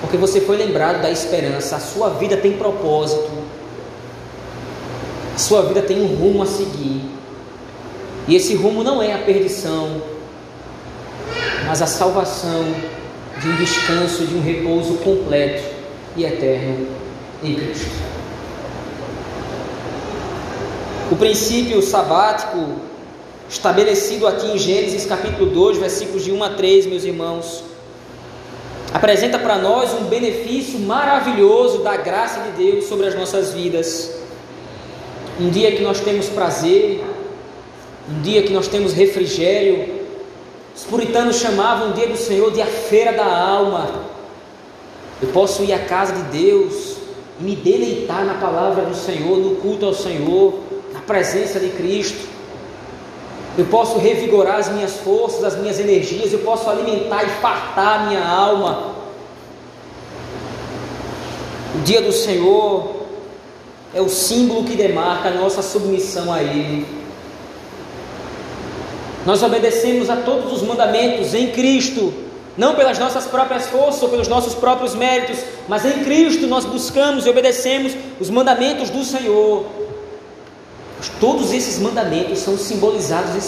Porque 0.00 0.16
você 0.16 0.40
foi 0.40 0.56
lembrado 0.56 1.02
da 1.02 1.10
esperança, 1.10 1.76
a 1.76 1.78
sua 1.78 2.08
vida 2.14 2.34
tem 2.38 2.54
propósito, 2.56 3.30
a 5.34 5.38
sua 5.38 5.60
vida 5.60 5.82
tem 5.82 6.00
um 6.00 6.06
rumo 6.06 6.42
a 6.42 6.46
seguir. 6.46 7.02
E 8.26 8.34
esse 8.34 8.54
rumo 8.54 8.82
não 8.82 9.02
é 9.02 9.12
a 9.12 9.18
perdição, 9.18 10.00
mas 11.66 11.82
a 11.82 11.86
salvação 11.86 12.64
de 13.42 13.46
um 13.46 13.56
descanso, 13.56 14.26
de 14.26 14.34
um 14.34 14.40
repouso 14.40 14.94
completo 15.04 15.62
e 16.16 16.24
eterno 16.24 16.88
em 17.42 17.54
Cristo. 17.56 17.90
O 21.12 21.16
princípio 21.16 21.82
sabático 21.82 22.88
estabelecido 23.48 24.26
aqui 24.26 24.46
em 24.46 24.58
Gênesis 24.58 25.06
capítulo 25.06 25.50
2, 25.50 25.78
versículos 25.78 26.22
de 26.22 26.30
1 26.30 26.44
a 26.44 26.50
3, 26.50 26.86
meus 26.86 27.04
irmãos, 27.04 27.64
apresenta 28.92 29.38
para 29.38 29.56
nós 29.56 29.94
um 29.94 30.04
benefício 30.04 30.78
maravilhoso 30.80 31.78
da 31.78 31.96
graça 31.96 32.40
de 32.40 32.62
Deus 32.62 32.84
sobre 32.84 33.06
as 33.06 33.14
nossas 33.14 33.52
vidas. 33.52 34.12
Um 35.40 35.48
dia 35.48 35.72
que 35.72 35.82
nós 35.82 36.00
temos 36.00 36.26
prazer, 36.26 37.02
um 38.10 38.20
dia 38.20 38.42
que 38.42 38.52
nós 38.52 38.68
temos 38.68 38.92
refrigério. 38.92 39.96
Os 40.76 40.84
puritanos 40.84 41.36
chamavam 41.36 41.90
o 41.90 41.92
dia 41.94 42.06
do 42.06 42.16
Senhor 42.16 42.52
de 42.52 42.60
a 42.60 42.66
feira 42.66 43.12
da 43.12 43.24
alma. 43.24 44.04
Eu 45.22 45.28
posso 45.28 45.64
ir 45.64 45.72
à 45.72 45.78
casa 45.78 46.12
de 46.12 46.22
Deus 46.38 46.96
e 47.40 47.44
me 47.44 47.56
deleitar 47.56 48.26
na 48.26 48.34
palavra 48.34 48.84
do 48.84 48.94
Senhor, 48.94 49.38
no 49.38 49.56
culto 49.56 49.86
ao 49.86 49.94
Senhor, 49.94 50.58
na 50.92 51.00
presença 51.00 51.58
de 51.58 51.70
Cristo 51.70 52.37
eu 53.58 53.64
posso 53.64 53.98
revigorar 53.98 54.60
as 54.60 54.68
minhas 54.68 54.98
forças, 54.98 55.42
as 55.42 55.58
minhas 55.58 55.80
energias, 55.80 56.32
eu 56.32 56.38
posso 56.38 56.70
alimentar 56.70 57.24
e 57.24 57.28
fartar 57.40 58.02
a 58.02 58.04
minha 58.04 58.24
alma. 58.24 58.94
O 61.74 61.80
dia 61.80 62.00
do 62.00 62.12
Senhor 62.12 62.98
é 63.92 64.00
o 64.00 64.08
símbolo 64.08 64.62
que 64.62 64.76
demarca 64.76 65.30
a 65.30 65.32
nossa 65.32 65.60
submissão 65.60 66.32
a 66.32 66.40
Ele. 66.40 66.86
Nós 69.26 69.42
obedecemos 69.42 70.08
a 70.08 70.18
todos 70.18 70.52
os 70.52 70.62
mandamentos 70.62 71.34
em 71.34 71.50
Cristo, 71.50 72.14
não 72.56 72.76
pelas 72.76 72.96
nossas 73.00 73.26
próprias 73.26 73.66
forças 73.66 74.00
ou 74.00 74.08
pelos 74.08 74.28
nossos 74.28 74.54
próprios 74.54 74.94
méritos, 74.94 75.40
mas 75.66 75.84
em 75.84 76.04
Cristo 76.04 76.46
nós 76.46 76.64
buscamos 76.64 77.26
e 77.26 77.28
obedecemos 77.28 77.92
os 78.20 78.30
mandamentos 78.30 78.88
do 78.88 79.02
Senhor. 79.02 79.77
Todos 81.20 81.52
esses 81.52 81.78
mandamentos 81.78 82.40
são 82.40 82.58
simbolizados 82.58 83.34
e 83.36 83.40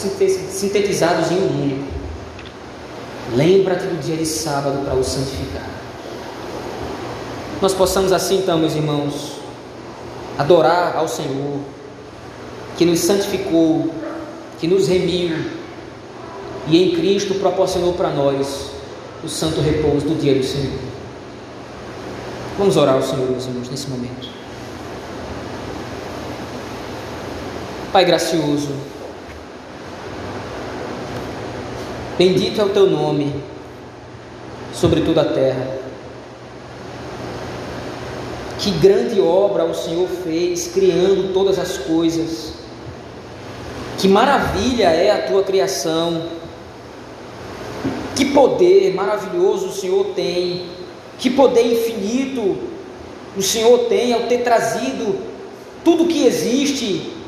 sintetizados 0.51 1.31
em 1.31 1.37
um 1.37 1.63
único. 1.63 1.85
Lembra-te 3.35 3.87
do 3.87 4.01
dia 4.01 4.17
de 4.17 4.27
sábado 4.27 4.85
para 4.85 4.95
o 4.95 5.03
santificar. 5.03 5.69
Nós 7.61 7.75
possamos 7.75 8.13
assim, 8.13 8.39
então, 8.39 8.59
meus 8.59 8.75
irmãos, 8.75 9.33
adorar 10.39 10.97
ao 10.97 11.07
Senhor, 11.07 11.61
que 12.77 12.85
nos 12.85 13.01
santificou, 13.01 13.91
que 14.59 14.67
nos 14.67 14.89
remiu 14.89 15.37
e 16.67 16.83
em 16.83 16.95
Cristo 16.95 17.35
proporcionou 17.35 17.95
para 17.95 18.11
nós 18.11 18.71
o 19.23 19.29
santo 19.29 19.61
repouso 19.61 20.07
do 20.07 20.21
dia 20.21 20.35
do 20.35 20.45
Senhor. 20.45 20.79
Vamos 22.57 22.77
orar 22.77 22.95
ao 22.95 23.03
Senhor, 23.03 23.31
meus 23.31 23.47
irmãos, 23.47 23.69
nesse 23.69 23.89
momento. 23.89 24.40
Pai 27.93 28.05
gracioso, 28.05 28.69
bendito 32.17 32.61
é 32.61 32.65
o 32.65 32.69
teu 32.69 32.89
nome 32.89 33.35
sobre 34.73 35.01
toda 35.01 35.23
a 35.23 35.33
terra. 35.33 35.67
Que 38.61 38.71
grande 38.71 39.21
obra 39.21 39.65
o 39.65 39.75
Senhor 39.75 40.07
fez 40.23 40.69
criando 40.69 41.33
todas 41.33 41.59
as 41.59 41.79
coisas. 41.79 42.53
Que 43.99 44.07
maravilha 44.07 44.91
é 44.91 45.11
a 45.11 45.27
tua 45.27 45.43
criação. 45.43 46.27
Que 48.15 48.27
poder 48.27 48.95
maravilhoso 48.95 49.67
o 49.67 49.73
Senhor 49.73 50.13
tem. 50.15 50.67
Que 51.19 51.29
poder 51.29 51.73
infinito 51.73 52.57
o 53.37 53.43
Senhor 53.43 53.79
tem 53.89 54.13
ao 54.13 54.29
ter 54.29 54.45
trazido 54.45 55.19
tudo 55.83 56.07
que 56.07 56.25
existe 56.25 57.19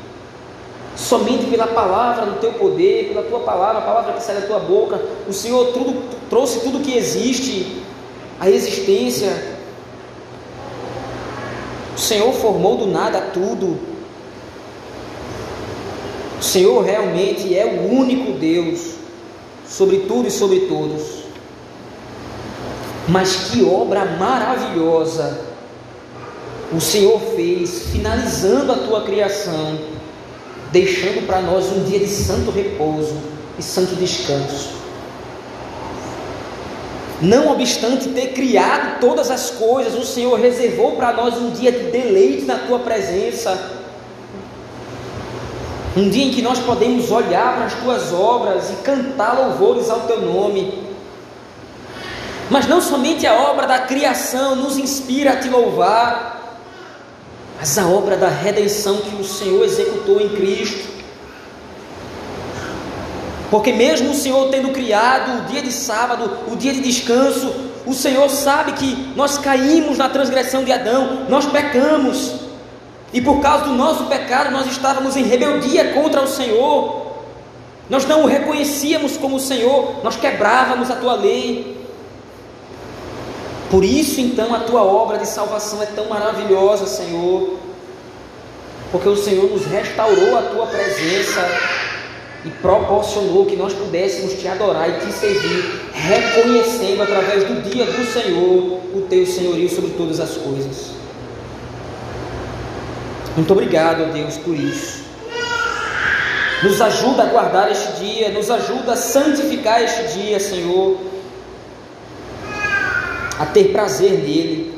somente 0.95 1.45
pela 1.47 1.67
palavra 1.67 2.25
do 2.25 2.39
teu 2.39 2.53
poder, 2.53 3.09
pela 3.09 3.23
tua 3.23 3.39
palavra, 3.39 3.79
a 3.79 3.85
palavra 3.85 4.13
que 4.13 4.23
sai 4.23 4.35
da 4.35 4.47
tua 4.47 4.59
boca. 4.59 5.01
O 5.27 5.33
Senhor 5.33 5.73
tudo, 5.73 6.01
trouxe 6.29 6.59
tudo 6.61 6.83
que 6.83 6.95
existe 6.97 7.81
à 8.39 8.49
existência. 8.49 9.57
O 11.95 11.99
Senhor 11.99 12.31
formou 12.33 12.77
do 12.77 12.87
nada 12.87 13.21
tudo. 13.33 13.77
O 16.39 16.43
Senhor 16.43 16.83
realmente 16.83 17.57
é 17.57 17.65
o 17.65 17.93
único 17.93 18.33
Deus 18.33 18.95
sobre 19.67 19.99
tudo 19.99 20.27
e 20.27 20.31
sobre 20.31 20.61
todos. 20.61 21.23
Mas 23.07 23.49
que 23.49 23.63
obra 23.63 24.05
maravilhosa 24.05 25.53
o 26.75 26.81
Senhor 26.81 27.19
fez, 27.35 27.89
finalizando 27.91 28.71
a 28.71 28.77
tua 28.77 29.03
criação, 29.03 29.77
deixando 30.73 31.25
para 31.25 31.39
nós 31.39 31.71
um 31.71 31.85
dia 31.85 31.99
de 31.99 32.07
santo 32.07 32.51
repouso 32.51 33.15
e 33.57 33.63
santo 33.63 33.95
descanso. 33.95 34.81
Não 37.21 37.53
obstante 37.53 38.09
ter 38.09 38.33
criado 38.33 38.99
todas 38.99 39.31
as 39.31 39.51
coisas, 39.51 39.95
o 39.95 40.03
Senhor 40.03 40.37
reservou 40.37 40.97
para 40.97 41.13
nós 41.13 41.35
um 41.35 41.51
dia 41.51 41.71
de 41.71 41.91
deleite 41.91 42.43
na 42.43 42.57
tua 42.57 42.79
presença 42.79 43.81
um 45.95 46.09
dia 46.09 46.25
em 46.25 46.31
que 46.31 46.41
nós 46.41 46.57
podemos 46.57 47.11
olhar 47.11 47.55
para 47.55 47.65
as 47.65 47.73
tuas 47.75 48.11
obras 48.11 48.71
e 48.71 48.75
cantar 48.77 49.37
louvores 49.37 49.91
ao 49.91 50.01
teu 50.01 50.21
nome. 50.21 50.81
Mas 52.49 52.67
não 52.67 52.81
somente 52.81 53.27
a 53.27 53.35
obra 53.35 53.67
da 53.67 53.79
criação 53.79 54.55
nos 54.55 54.75
inspira 54.77 55.33
a 55.33 55.35
te 55.35 55.49
louvar, 55.49 56.32
mas 57.59 57.77
a 57.77 57.87
obra 57.87 58.17
da 58.17 58.27
redenção 58.27 58.97
que 58.97 59.15
o 59.15 59.23
Senhor 59.23 59.63
executou 59.63 60.19
em 60.19 60.29
Cristo. 60.29 60.93
Porque 63.49 63.71
mesmo 63.71 64.11
o 64.11 64.15
Senhor 64.15 64.49
tendo 64.49 64.69
criado 64.69 65.43
o 65.43 65.45
dia 65.45 65.61
de 65.61 65.71
sábado, 65.71 66.51
o 66.51 66.55
dia 66.55 66.73
de 66.73 66.81
descanso, 66.81 67.53
o 67.85 67.93
Senhor 67.93 68.29
sabe 68.29 68.71
que 68.73 69.13
nós 69.15 69.37
caímos 69.37 69.97
na 69.97 70.09
transgressão 70.09 70.63
de 70.63 70.71
Adão, 70.71 71.25
nós 71.29 71.45
pecamos. 71.45 72.33
E 73.13 73.21
por 73.21 73.41
causa 73.41 73.65
do 73.65 73.73
nosso 73.73 74.05
pecado, 74.05 74.49
nós 74.49 74.65
estávamos 74.65 75.15
em 75.15 75.23
rebeldia 75.23 75.93
contra 75.93 76.21
o 76.21 76.27
Senhor. 76.27 77.03
Nós 77.89 78.07
não 78.07 78.23
o 78.23 78.25
reconhecíamos 78.25 79.17
como 79.17 79.35
o 79.35 79.39
Senhor, 79.39 80.03
nós 80.03 80.15
quebrávamos 80.15 80.89
a 80.89 80.95
tua 80.95 81.13
lei. 81.13 81.72
Por 83.73 83.83
isso, 83.83 84.21
então, 84.21 84.53
a 84.53 84.59
tua 84.59 84.83
obra 84.83 85.17
de 85.17 85.27
salvação 85.27 85.81
é 85.81 85.87
tão 85.87 86.05
maravilhosa, 86.07 86.85
Senhor, 86.85 87.57
porque 88.91 89.09
o 89.09 89.15
Senhor 89.15 89.49
nos 89.49 89.65
restaurou 89.65 90.37
a 90.37 90.43
tua 90.43 90.67
presença 90.67 91.43
e 92.45 92.51
proporcionou 92.51 93.47
que 93.47 93.55
nós 93.55 93.73
pudéssemos 93.73 94.33
te 94.39 94.47
adorar 94.47 94.87
e 94.91 94.99
te 95.03 95.11
servir, 95.11 95.89
reconhecendo 95.91 97.01
através 97.01 97.45
do 97.45 97.67
dia 97.67 97.85
do 97.87 98.05
Senhor 98.05 98.79
o 98.95 99.07
teu 99.09 99.25
senhorio 99.25 99.67
sobre 99.67 99.89
todas 99.97 100.19
as 100.19 100.37
coisas. 100.37 100.91
Muito 103.35 103.51
obrigado, 103.53 104.13
Deus, 104.13 104.37
por 104.37 104.53
isso. 104.53 105.01
Nos 106.61 106.79
ajuda 106.79 107.23
a 107.23 107.25
guardar 107.25 107.71
este 107.71 107.91
dia, 107.93 108.29
nos 108.29 108.51
ajuda 108.51 108.93
a 108.93 108.95
santificar 108.95 109.81
este 109.81 110.19
dia, 110.19 110.39
Senhor, 110.39 111.12
a 113.43 113.45
ter 113.45 113.71
prazer 113.71 114.11
nele. 114.11 114.73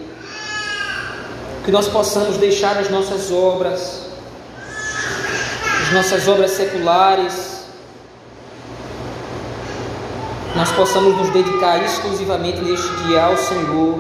Que 1.64 1.72
nós 1.72 1.88
possamos 1.88 2.38
deixar 2.38 2.78
as 2.78 2.90
nossas 2.90 3.32
obras, 3.32 4.10
as 5.84 5.94
nossas 5.94 6.28
obras 6.28 6.52
seculares, 6.52 7.56
nós 10.56 10.72
possamos 10.72 11.18
nos 11.18 11.30
dedicar 11.32 11.84
exclusivamente 11.84 12.62
neste 12.62 12.90
dia 13.04 13.24
ao 13.24 13.38
Senhor 13.38 14.00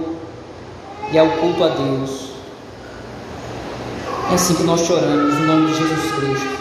e 1.11 1.17
ao 1.17 1.27
culto 1.27 1.63
a 1.63 1.69
Deus. 1.69 2.29
É 4.31 4.35
assim 4.35 4.55
que 4.55 4.63
nós 4.63 4.81
choramos, 4.81 5.35
no 5.35 5.45
nome 5.45 5.71
de 5.71 5.77
Jesus 5.77 6.11
Cristo. 6.15 6.55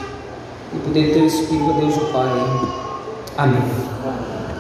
E 0.75 0.79
poder 0.79 1.15
ter 1.15 1.21
o 1.21 1.27
Espírito 1.27 1.73
de 1.75 1.81
Deus 1.81 1.97
o 1.97 2.13
Pai. 2.13 2.29
Amém. 3.39 4.24